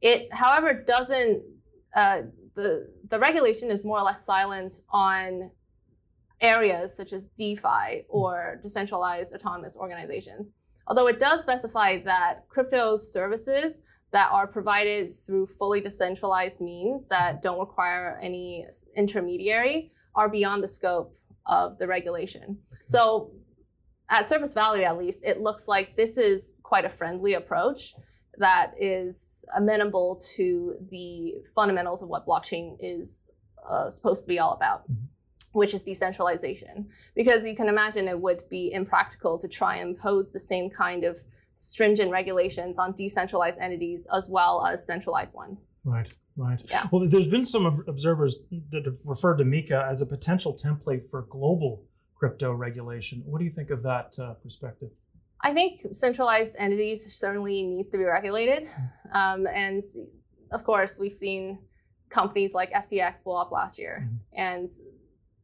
It, 0.00 0.32
however, 0.32 0.72
doesn't 0.72 1.42
uh, 1.94 2.22
the 2.54 2.92
the 3.08 3.18
regulation 3.18 3.70
is 3.70 3.84
more 3.84 3.98
or 3.98 4.02
less 4.02 4.24
silent 4.24 4.80
on 4.90 5.50
areas 6.40 6.96
such 6.96 7.12
as 7.12 7.22
DeFi 7.36 8.04
or 8.08 8.58
decentralized 8.62 9.32
autonomous 9.32 9.76
organizations. 9.76 10.52
Although 10.88 11.06
it 11.06 11.20
does 11.20 11.40
specify 11.42 11.98
that 12.02 12.48
crypto 12.48 12.96
services 12.96 13.82
that 14.12 14.30
are 14.30 14.46
provided 14.46 15.10
through 15.10 15.46
fully 15.46 15.80
decentralized 15.80 16.60
means 16.60 17.08
that 17.08 17.42
don't 17.42 17.58
require 17.58 18.18
any 18.22 18.66
intermediary 18.94 19.92
are 20.14 20.28
beyond 20.28 20.62
the 20.62 20.68
scope 20.68 21.16
of 21.46 21.78
the 21.78 21.86
regulation. 21.86 22.58
So, 22.84 23.32
at 24.10 24.28
surface 24.28 24.52
value, 24.52 24.82
at 24.82 24.98
least, 24.98 25.20
it 25.24 25.40
looks 25.40 25.66
like 25.66 25.96
this 25.96 26.18
is 26.18 26.60
quite 26.62 26.84
a 26.84 26.88
friendly 26.90 27.34
approach 27.34 27.94
that 28.36 28.72
is 28.78 29.44
amenable 29.56 30.18
to 30.36 30.74
the 30.90 31.36
fundamentals 31.54 32.02
of 32.02 32.08
what 32.08 32.26
blockchain 32.26 32.76
is 32.80 33.26
uh, 33.66 33.88
supposed 33.88 34.24
to 34.24 34.28
be 34.28 34.38
all 34.38 34.52
about, 34.52 34.90
Mhm. 34.90 34.96
which 35.52 35.72
is 35.72 35.84
decentralization. 35.84 36.88
Because 37.14 37.46
you 37.46 37.54
can 37.56 37.68
imagine 37.68 38.08
it 38.08 38.20
would 38.20 38.42
be 38.50 38.72
impractical 38.72 39.38
to 39.38 39.48
try 39.48 39.76
and 39.76 39.90
impose 39.96 40.32
the 40.32 40.38
same 40.40 40.68
kind 40.68 41.04
of 41.04 41.18
stringent 41.52 42.10
regulations 42.10 42.78
on 42.78 42.92
decentralized 42.92 43.60
entities 43.60 44.06
as 44.14 44.28
well 44.28 44.64
as 44.66 44.86
centralized 44.86 45.34
ones. 45.34 45.66
Right. 45.84 46.12
Right. 46.36 46.62
Yeah. 46.70 46.86
Well, 46.90 47.06
there's 47.08 47.26
been 47.26 47.44
some 47.44 47.84
observers 47.86 48.40
that 48.70 48.86
have 48.86 48.96
referred 49.04 49.36
to 49.38 49.44
MiCA 49.44 49.86
as 49.88 50.00
a 50.00 50.06
potential 50.06 50.54
template 50.56 51.06
for 51.06 51.22
global 51.22 51.84
crypto 52.14 52.52
regulation. 52.52 53.22
What 53.26 53.38
do 53.38 53.44
you 53.44 53.50
think 53.50 53.68
of 53.70 53.82
that 53.82 54.16
uh, 54.18 54.34
perspective? 54.34 54.90
I 55.42 55.52
think 55.52 55.80
centralized 55.92 56.54
entities 56.56 57.12
certainly 57.14 57.62
needs 57.64 57.90
to 57.90 57.98
be 57.98 58.04
regulated, 58.04 58.66
um, 59.12 59.46
and 59.48 59.82
of 60.52 60.62
course 60.64 60.98
we've 60.98 61.12
seen 61.12 61.58
companies 62.10 62.54
like 62.54 62.70
FTX 62.72 63.24
blow 63.24 63.36
up 63.36 63.50
last 63.50 63.76
year, 63.78 64.08
Mhm. 64.08 64.18
and 64.34 64.68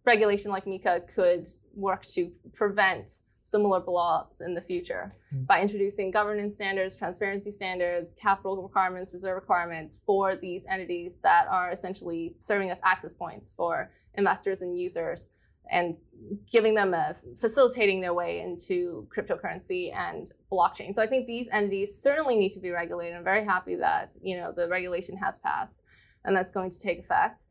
regulation 0.06 0.52
like 0.52 0.64
MiCA 0.66 1.00
could 1.12 1.46
work 1.74 2.06
to 2.06 2.30
prevent 2.54 3.10
similar 3.48 3.80
blowups 3.80 4.40
in 4.40 4.54
the 4.54 4.60
future 4.60 5.10
Mhm. 5.32 5.46
by 5.46 5.60
introducing 5.62 6.10
governance 6.10 6.54
standards, 6.54 6.94
transparency 6.96 7.50
standards, 7.50 8.12
capital 8.14 8.62
requirements, 8.62 9.12
reserve 9.12 9.36
requirements 9.36 10.00
for 10.04 10.36
these 10.36 10.66
entities 10.66 11.18
that 11.20 11.48
are 11.48 11.70
essentially 11.70 12.36
serving 12.40 12.70
as 12.70 12.80
access 12.84 13.12
points 13.14 13.50
for 13.50 13.90
investors 14.14 14.62
and 14.62 14.78
users 14.78 15.30
and 15.70 15.98
giving 16.50 16.74
them 16.74 16.94
a 16.94 17.14
facilitating 17.36 18.00
their 18.00 18.14
way 18.14 18.40
into 18.40 19.06
cryptocurrency 19.14 19.94
and 19.94 20.30
blockchain. 20.50 20.94
So 20.94 21.02
I 21.02 21.06
think 21.06 21.26
these 21.26 21.48
entities 21.52 21.90
certainly 22.02 22.36
need 22.38 22.50
to 22.50 22.60
be 22.60 22.70
regulated. 22.70 23.16
I'm 23.16 23.24
very 23.24 23.44
happy 23.44 23.74
that 23.76 24.16
you 24.22 24.36
know 24.38 24.52
the 24.52 24.68
regulation 24.68 25.16
has 25.18 25.38
passed 25.38 25.82
and 26.24 26.34
that's 26.36 26.50
going 26.50 26.70
to 26.70 26.80
take 26.80 26.98
effect. 26.98 27.46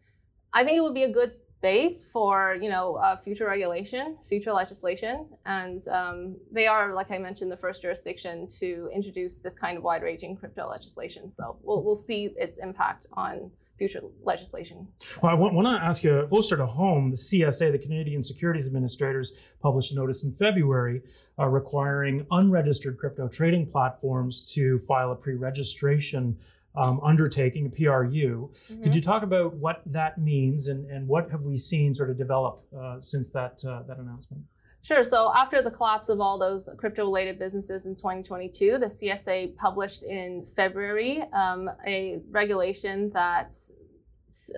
I 0.54 0.64
think 0.64 0.78
it 0.78 0.82
would 0.82 0.94
be 0.96 1.04
a 1.04 1.12
good 1.12 1.34
base 1.62 2.04
for 2.04 2.58
you 2.62 2.70
know 2.70 2.96
uh, 2.96 3.16
future 3.16 3.48
regulation, 3.48 4.18
future 4.24 4.52
legislation, 4.52 5.26
and 5.46 5.88
um, 5.90 6.36
they 6.52 6.68
are, 6.68 6.94
like 6.94 7.12
I 7.12 7.18
mentioned, 7.18 7.52
the 7.52 7.58
first 7.58 7.82
jurisdiction 7.82 8.48
to 8.60 8.90
introduce 8.94 9.38
this 9.38 9.56
kind 9.56 9.78
of 9.78 9.84
wide-ranging 9.84 10.36
crypto 10.36 10.68
legislation. 10.68 11.32
So 11.32 11.58
we'll 11.64 11.84
we'll 11.84 11.96
see 11.96 12.34
its 12.38 12.58
impact 12.58 13.08
on 13.14 13.52
future 13.78 14.02
legislation. 14.24 14.88
Well, 15.22 15.32
I 15.32 15.36
want, 15.36 15.54
want 15.54 15.68
to 15.68 15.86
ask 15.86 16.04
you 16.04 16.26
closer 16.30 16.58
to 16.58 16.66
home. 16.66 17.12
The 17.12 17.16
CSA, 17.16 17.72
the 17.72 17.78
Canadian 17.78 18.24
Securities 18.24 18.66
Administrators, 18.66 19.34
published 19.62 19.92
a 19.92 19.96
notice 19.96 20.24
in 20.24 20.32
February 20.32 21.02
uh, 21.38 21.48
requiring 21.48 22.26
unregistered 22.32 22.98
crypto 22.98 23.28
trading 23.28 23.68
platforms 23.68 24.52
to 24.54 24.80
file 24.80 25.12
a 25.12 25.16
pre-registration 25.16 26.38
um, 26.78 27.00
undertaking, 27.04 27.66
a 27.66 27.70
PRU. 27.70 28.50
Could 28.84 28.94
you 28.96 29.02
talk 29.02 29.24
about 29.24 29.54
what 29.56 29.82
that 29.88 30.18
means 30.18 30.68
and, 30.68 30.90
and 30.90 31.08
what 31.08 31.30
have 31.32 31.44
we 31.46 31.58
seen 31.58 31.94
sort 31.94 32.10
of 32.10 32.18
develop 32.18 32.64
uh, 32.78 33.02
since 33.02 33.30
that 33.32 33.64
uh, 33.66 33.82
that 33.88 33.98
announcement? 33.98 34.44
Sure. 34.84 35.04
So 35.04 35.32
after 35.36 35.62
the 35.62 35.72
collapse 35.72 36.08
of 36.08 36.22
all 36.22 36.38
those 36.38 36.70
crypto-related 36.78 37.40
businesses 37.40 37.88
in 37.88 37.96
2022, 37.96 38.78
the 38.78 38.86
CSA 38.86 39.56
published 39.58 40.04
in 40.04 40.46
February 40.46 41.24
um, 41.34 41.70
a 41.86 42.22
regulation 42.30 43.10
that 43.10 43.52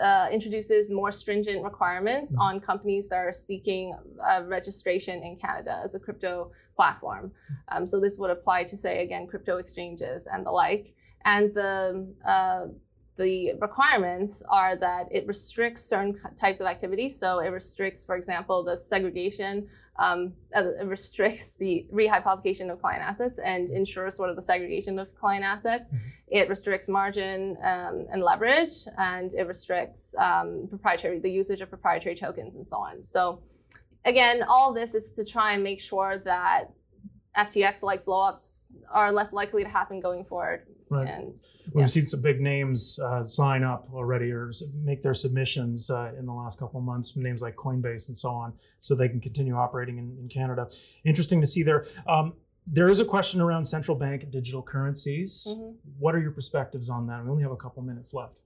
uh, 0.02 0.28
introduces 0.32 0.90
more 0.90 1.12
stringent 1.12 1.64
requirements 1.64 2.36
Mhm. 2.36 2.42
on 2.42 2.60
companies 2.60 3.08
that 3.10 3.18
are 3.18 3.32
seeking 3.34 3.96
uh, 4.20 4.44
registration 4.48 5.22
in 5.24 5.36
Canada 5.38 5.80
as 5.84 5.96
a 5.96 6.00
crypto 6.00 6.52
platform. 6.76 7.32
Um, 7.70 7.86
so 7.86 8.00
this 8.00 8.18
would 8.18 8.32
apply 8.32 8.64
to, 8.66 8.76
say, 8.78 9.04
again, 9.04 9.28
crypto 9.28 9.58
exchanges 9.58 10.28
and 10.28 10.46
the 10.46 10.52
like. 10.52 10.88
And 11.26 11.54
the 11.54 12.14
uh, 12.26 12.68
the 13.20 13.54
requirements 13.60 14.42
are 14.50 14.78
that 14.78 15.08
it 15.12 15.28
restricts 15.28 15.84
certain 15.84 16.18
types 16.36 16.62
of 16.62 16.68
activities. 16.68 17.20
So 17.20 17.40
it 17.40 17.50
restricts, 17.50 18.04
for 18.04 18.16
example, 18.16 18.64
the 18.64 18.78
segregation, 18.78 19.68
um, 19.98 20.34
uh, 20.56 20.64
it 20.80 20.88
restricts 20.88 21.56
the 21.56 21.86
rehypothecation 21.94 22.72
of 22.72 22.82
client 22.82 23.04
assets 23.04 23.38
and 23.38 23.70
ensures 23.70 24.16
sort 24.16 24.30
of 24.30 24.38
the 24.38 24.42
segregation 24.42 24.98
of 24.98 25.14
client 25.16 25.44
assets. 25.44 25.90
Mm-hmm. 25.90 25.98
It 26.30 26.48
restricts 26.48 26.88
margin 26.88 27.58
um, 27.62 28.08
and 28.12 28.24
leverage, 28.24 28.88
and 28.98 29.34
it 29.34 29.46
restricts 29.46 30.16
um, 30.18 30.68
proprietary 30.70 31.20
the 31.20 31.32
usage 31.32 31.60
of 31.60 31.70
proprietary 31.70 32.16
tokens 32.16 32.56
and 32.56 32.66
so 32.66 32.78
on. 32.78 33.04
So 33.04 33.42
again, 34.06 34.44
all 34.44 34.74
this 34.74 34.96
is 34.96 35.12
to 35.12 35.26
try 35.26 35.54
and 35.54 35.64
make 35.64 35.82
sure 35.82 36.18
that 36.20 36.70
FTX 37.38 37.84
like 37.84 38.06
blowups 38.06 38.74
are 38.92 39.12
less 39.12 39.34
likely 39.34 39.64
to 39.64 39.70
happen 39.70 40.00
going 40.00 40.26
forward. 40.26 40.64
Right. 40.90 41.08
And 41.08 41.36
we've 41.74 41.92
seen 41.92 42.06
some 42.06 42.22
big 42.22 42.42
names 42.42 43.00
uh, 43.00 43.28
sign 43.28 43.64
up 43.64 43.88
already 43.94 44.32
or 44.32 44.52
make 44.84 45.02
their 45.02 45.14
submissions 45.14 45.90
uh, 45.92 46.12
in 46.18 46.26
the 46.26 46.34
last 46.34 46.58
couple 46.58 46.80
of 46.80 46.86
months. 46.86 47.16
Names 47.16 47.42
like 47.42 47.56
Coinbase 47.56 48.08
and 48.08 48.18
so 48.18 48.30
on, 48.30 48.54
so 48.82 48.96
they 48.96 49.08
can 49.08 49.22
continue 49.22 49.56
operating 49.56 50.00
in, 50.00 50.18
in 50.20 50.28
Canada. 50.28 50.68
Interesting 51.06 51.40
to 51.42 51.48
see 51.48 51.62
there. 51.62 51.86
Um, 52.08 52.34
there 52.66 52.90
is 52.90 53.00
a 53.00 53.06
question 53.06 53.42
around 53.42 53.66
central 53.66 53.96
bank 53.96 54.30
digital 54.32 54.62
currencies. 54.62 55.48
Mm-hmm. 55.50 55.72
What 56.00 56.16
are 56.16 56.20
your 56.20 56.32
perspectives 56.32 56.90
on 56.90 57.08
that? 57.08 57.24
We 57.24 57.30
only 57.30 57.44
have 57.44 57.52
a 57.52 57.58
couple 57.58 57.84
minutes 57.84 58.14
left. 58.14 58.42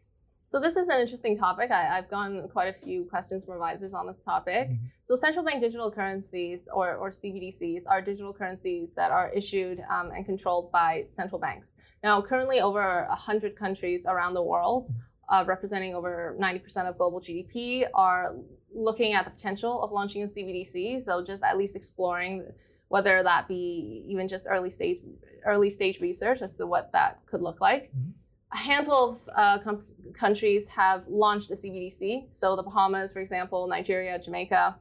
So 0.45 0.59
this 0.59 0.75
is 0.75 0.89
an 0.89 0.99
interesting 0.99 1.37
topic. 1.37 1.71
I, 1.71 1.95
have 1.95 2.09
gotten 2.09 2.47
quite 2.49 2.67
a 2.67 2.73
few 2.73 3.05
questions 3.05 3.45
from 3.45 3.53
advisors 3.53 3.93
on 3.93 4.07
this 4.07 4.23
topic. 4.23 4.69
Mm-hmm. 4.69 4.85
So 5.01 5.15
central 5.15 5.45
bank 5.45 5.61
digital 5.61 5.89
currencies 5.89 6.67
or, 6.73 6.95
or 6.95 7.09
CBDCs 7.09 7.83
are 7.89 8.01
digital 8.01 8.33
currencies 8.33 8.93
that 8.93 9.09
are 9.09 9.29
issued 9.29 9.81
um, 9.89 10.11
and 10.11 10.25
controlled 10.25 10.71
by 10.71 11.05
central 11.07 11.39
banks. 11.39 11.77
Now, 12.03 12.21
currently 12.21 12.59
over 12.59 13.05
100 13.09 13.55
countries 13.55 14.05
around 14.05 14.33
the 14.33 14.43
world, 14.43 14.87
uh, 15.29 15.45
representing 15.47 15.95
over 15.95 16.35
90% 16.39 16.89
of 16.89 16.97
global 16.97 17.21
GDP, 17.21 17.85
are 17.93 18.35
looking 18.75 19.13
at 19.13 19.23
the 19.23 19.31
potential 19.31 19.81
of 19.81 19.91
launching 19.91 20.23
a 20.23 20.25
CBDC. 20.25 21.01
So 21.01 21.23
just 21.23 21.41
at 21.41 21.57
least 21.57 21.75
exploring 21.75 22.45
whether 22.89 23.23
that 23.23 23.47
be 23.47 24.03
even 24.07 24.27
just 24.27 24.45
early 24.49 24.69
stage 24.69 24.97
early 25.45 25.69
stage 25.69 25.99
research 25.99 26.41
as 26.41 26.53
to 26.53 26.67
what 26.67 26.91
that 26.91 27.19
could 27.25 27.41
look 27.41 27.59
like. 27.61 27.85
Mm-hmm 27.85 28.11
a 28.53 28.57
handful 28.57 29.11
of 29.11 29.29
uh, 29.35 29.57
com- 29.59 29.83
countries 30.13 30.69
have 30.69 31.07
launched 31.07 31.49
a 31.51 31.55
CBDC. 31.55 32.27
So 32.29 32.55
the 32.55 32.63
Bahamas, 32.63 33.11
for 33.11 33.19
example, 33.19 33.67
Nigeria, 33.67 34.19
Jamaica, 34.19 34.77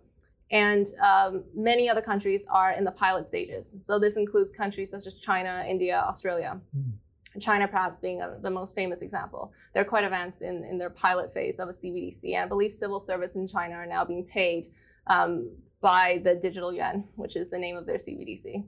and 0.50 0.87
um, 1.02 1.44
many 1.54 1.88
other 1.88 2.02
countries 2.02 2.46
are 2.50 2.72
in 2.72 2.85
the 2.85 2.92
pilot 2.92 3.26
stages. 3.26 3.74
So 3.78 3.98
this 3.98 4.18
includes 4.18 4.50
countries 4.50 4.90
such 4.90 5.06
as 5.06 5.14
China, 5.14 5.64
India, 5.66 6.04
Australia. 6.06 6.61
Mm. 6.76 6.92
China 7.40 7.66
perhaps 7.66 7.96
being 7.96 8.20
a, 8.20 8.37
the 8.42 8.50
most 8.50 8.74
famous 8.74 9.00
example. 9.00 9.54
They're 9.72 9.87
quite 9.87 10.04
advanced 10.04 10.42
in, 10.42 10.64
in 10.64 10.76
their 10.76 10.90
pilot 10.90 11.32
phase 11.32 11.58
of 11.58 11.68
a 11.68 11.72
CBDC. 11.72 12.35
And 12.35 12.44
I 12.44 12.46
believe 12.46 12.70
civil 12.70 13.00
servants 13.00 13.37
in 13.37 13.48
China 13.48 13.76
are 13.76 13.87
now 13.87 14.04
being 14.04 14.26
paid 14.26 14.66
um, 15.06 15.50
by 15.80 16.20
the 16.22 16.35
digital 16.35 16.74
yuan, 16.74 17.04
which 17.16 17.35
is 17.35 17.48
the 17.48 17.58
name 17.58 17.78
of 17.78 17.87
their 17.87 17.96
CBDC. 17.96 18.66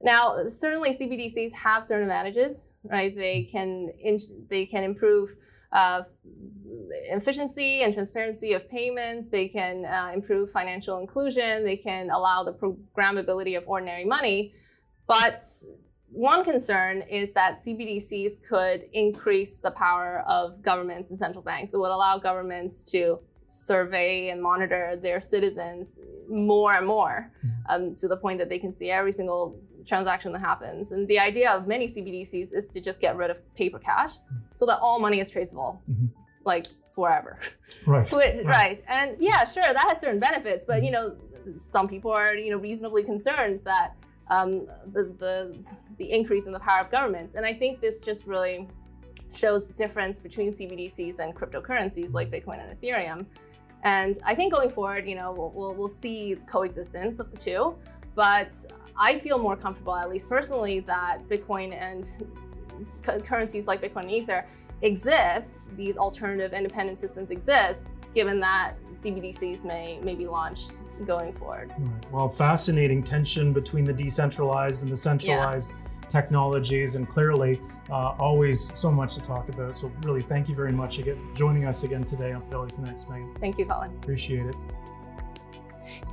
Now, 0.00 0.46
certainly 0.46 0.90
CBDCs 0.90 1.52
have 1.52 1.84
certain 1.84 2.04
advantages, 2.04 2.70
right? 2.84 3.14
They 3.16 3.42
can 3.42 3.90
in, 3.98 4.18
they 4.48 4.64
can 4.64 4.84
improve 4.84 5.30
uh, 5.72 6.02
efficiency 7.10 7.82
and 7.82 7.92
transparency 7.92 8.52
of 8.52 8.68
payments. 8.70 9.28
They 9.28 9.48
can 9.48 9.84
uh, 9.84 10.12
improve 10.14 10.50
financial 10.50 10.98
inclusion. 10.98 11.64
They 11.64 11.76
can 11.76 12.10
allow 12.10 12.44
the 12.44 12.52
programmability 12.52 13.56
of 13.56 13.66
ordinary 13.66 14.04
money. 14.04 14.54
But 15.06 15.38
one 16.10 16.44
concern 16.44 17.02
is 17.02 17.32
that 17.34 17.56
CBDCs 17.56 18.42
could 18.48 18.84
increase 18.92 19.58
the 19.58 19.70
power 19.72 20.22
of 20.26 20.62
governments 20.62 21.10
and 21.10 21.18
central 21.18 21.42
banks. 21.42 21.74
It 21.74 21.78
would 21.78 21.90
allow 21.90 22.18
governments 22.18 22.84
to 22.84 23.18
survey 23.44 24.28
and 24.28 24.42
monitor 24.42 24.94
their 24.96 25.20
citizens 25.20 25.98
more 26.28 26.74
and 26.74 26.86
more 26.86 27.32
mm-hmm. 27.44 27.48
um, 27.70 27.94
to 27.94 28.06
the 28.06 28.16
point 28.16 28.38
that 28.38 28.50
they 28.50 28.58
can 28.58 28.70
see 28.70 28.90
every 28.90 29.12
single 29.12 29.58
transaction 29.88 30.32
that 30.32 30.40
happens. 30.40 30.92
And 30.92 31.08
the 31.08 31.18
idea 31.18 31.50
of 31.50 31.66
many 31.66 31.86
CBDCs 31.86 32.54
is 32.54 32.68
to 32.68 32.80
just 32.80 33.00
get 33.00 33.16
rid 33.16 33.30
of 33.30 33.54
paper 33.54 33.78
cash 33.78 34.18
so 34.54 34.66
that 34.66 34.78
all 34.80 35.00
money 35.00 35.18
is 35.18 35.30
traceable, 35.30 35.82
mm-hmm. 35.90 36.06
like 36.44 36.66
forever. 36.94 37.38
Right. 37.86 38.10
Which, 38.10 38.38
right. 38.38 38.46
right. 38.46 38.82
And 38.88 39.16
yeah, 39.20 39.44
sure, 39.44 39.62
that 39.62 39.76
has 39.76 40.00
certain 40.00 40.18
benefits, 40.18 40.64
but 40.64 40.82
you 40.82 40.90
know, 40.90 41.16
some 41.58 41.86
people 41.86 42.10
are 42.10 42.34
you 42.34 42.50
know 42.50 42.56
reasonably 42.56 43.04
concerned 43.04 43.60
that 43.64 43.94
um, 44.30 44.66
the, 44.92 45.14
the 45.18 45.66
the 45.98 46.10
increase 46.10 46.46
in 46.46 46.52
the 46.52 46.60
power 46.60 46.80
of 46.80 46.90
governments. 46.90 47.34
And 47.34 47.44
I 47.46 47.52
think 47.52 47.80
this 47.80 48.00
just 48.00 48.26
really 48.26 48.68
shows 49.34 49.66
the 49.66 49.74
difference 49.74 50.18
between 50.18 50.50
CBDCs 50.50 51.18
and 51.18 51.34
cryptocurrencies 51.34 52.14
like 52.14 52.30
Bitcoin 52.30 52.58
and 52.62 52.78
Ethereum. 52.78 53.26
And 53.84 54.18
I 54.26 54.34
think 54.34 54.52
going 54.52 54.70
forward, 54.70 55.08
you 55.08 55.14
know, 55.14 55.32
we'll, 55.32 55.52
we'll, 55.54 55.74
we'll 55.74 55.88
see 55.88 56.36
coexistence 56.46 57.20
of 57.20 57.30
the 57.30 57.36
two. 57.36 57.76
But 58.18 58.52
I 58.96 59.16
feel 59.16 59.38
more 59.38 59.54
comfortable, 59.54 59.94
at 59.94 60.10
least 60.10 60.28
personally, 60.28 60.80
that 60.80 61.20
Bitcoin 61.28 61.72
and 61.72 62.10
currencies 63.24 63.68
like 63.68 63.80
Bitcoin 63.80 64.02
and 64.02 64.10
Ether 64.10 64.44
exist, 64.82 65.60
these 65.76 65.96
alternative 65.96 66.52
independent 66.52 66.98
systems 66.98 67.30
exist, 67.30 67.90
given 68.16 68.40
that 68.40 68.74
CBDCs 68.90 69.62
may, 69.62 70.00
may 70.02 70.16
be 70.16 70.26
launched 70.26 70.80
going 71.06 71.32
forward. 71.32 71.72
Right. 71.78 72.12
Well, 72.12 72.28
fascinating 72.28 73.04
tension 73.04 73.52
between 73.52 73.84
the 73.84 73.92
decentralized 73.92 74.82
and 74.82 74.90
the 74.90 74.96
centralized. 74.96 75.74
Yeah 75.78 75.84
technologies, 76.08 76.94
and 76.94 77.06
clearly 77.06 77.60
uh, 77.90 78.14
always 78.18 78.58
so 78.74 78.90
much 78.90 79.14
to 79.14 79.20
talk 79.20 79.50
about. 79.50 79.76
So 79.76 79.92
really, 80.04 80.22
thank 80.22 80.48
you 80.48 80.54
very 80.54 80.72
much 80.72 80.98
again 80.98 81.18
joining 81.34 81.66
us 81.66 81.84
again 81.84 82.02
today 82.02 82.32
on 82.32 82.40
Fidelity 82.40 82.76
Connects, 82.76 83.04
Meghan. 83.04 83.38
Thank 83.38 83.58
you, 83.58 83.66
Colin. 83.66 83.90
Appreciate 83.90 84.46
it. 84.46 84.56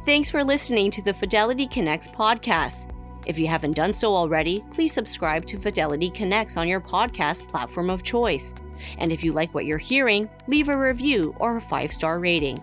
Thanks 0.06 0.30
for 0.30 0.44
listening 0.44 0.92
to 0.92 1.02
the 1.02 1.16
Fidelity 1.16 1.66
Connects 1.66 2.08
podcast. 2.08 2.92
If 3.26 3.40
you 3.40 3.48
haven't 3.48 3.76
done 3.76 3.92
so 3.92 4.14
already, 4.14 4.64
please 4.70 4.94
subscribe 4.94 5.48
to 5.48 5.58
Fidelity 5.58 6.12
Connects 6.12 6.58
on 6.58 6.68
your 6.68 6.80
podcast 6.80 7.48
platform 7.48 7.90
of 7.90 8.04
choice. 8.04 8.54
And 9.00 9.12
if 9.12 9.24
you 9.24 9.34
like 9.34 9.52
what 9.56 9.66
you're 9.66 9.80
hearing, 9.80 10.30
leave 10.46 10.70
a 10.70 10.78
review 10.78 11.34
or 11.40 11.58
a 11.58 11.62
five 11.62 11.92
star 11.92 12.20
rating. 12.20 12.60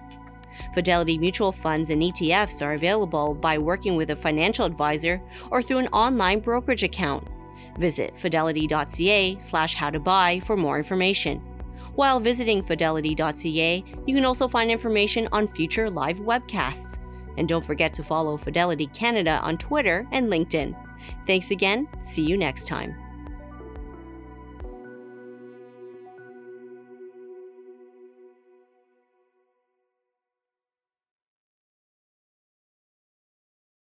Fidelity 0.72 1.18
mutual 1.18 1.50
funds 1.50 1.90
and 1.90 2.00
ETFs 2.00 2.64
are 2.64 2.74
available 2.74 3.35
by 3.35 3.59
working 3.59 3.96
with 3.96 4.11
a 4.11 4.16
financial 4.16 4.64
advisor 4.64 5.20
or 5.50 5.62
through 5.62 5.78
an 5.78 5.88
online 5.88 6.38
brokerage 6.38 6.85
account. 6.85 7.26
Visit 7.76 8.16
fidelity.ca 8.16 9.37
slash 9.40 9.74
how 9.74 9.90
to 9.90 9.98
buy 9.98 10.38
for 10.44 10.57
more 10.57 10.76
information. 10.78 11.38
While 11.96 12.20
visiting 12.20 12.62
fidelity.ca, 12.62 13.85
you 14.07 14.14
can 14.14 14.24
also 14.24 14.46
find 14.46 14.70
information 14.70 15.28
on 15.33 15.48
future 15.48 15.90
live 15.90 16.20
webcasts. 16.20 17.01
And 17.37 17.49
don't 17.49 17.64
forget 17.64 17.92
to 17.95 18.03
follow 18.03 18.37
Fidelity 18.37 18.87
Canada 18.88 19.40
on 19.42 19.59
Twitter 19.59 20.07
and 20.12 20.31
LinkedIn. 20.31 20.77
Thanks 21.27 21.51
again. 21.51 21.88
See 22.01 22.23
you 22.23 22.37
next 22.37 22.66
time. 22.66 23.01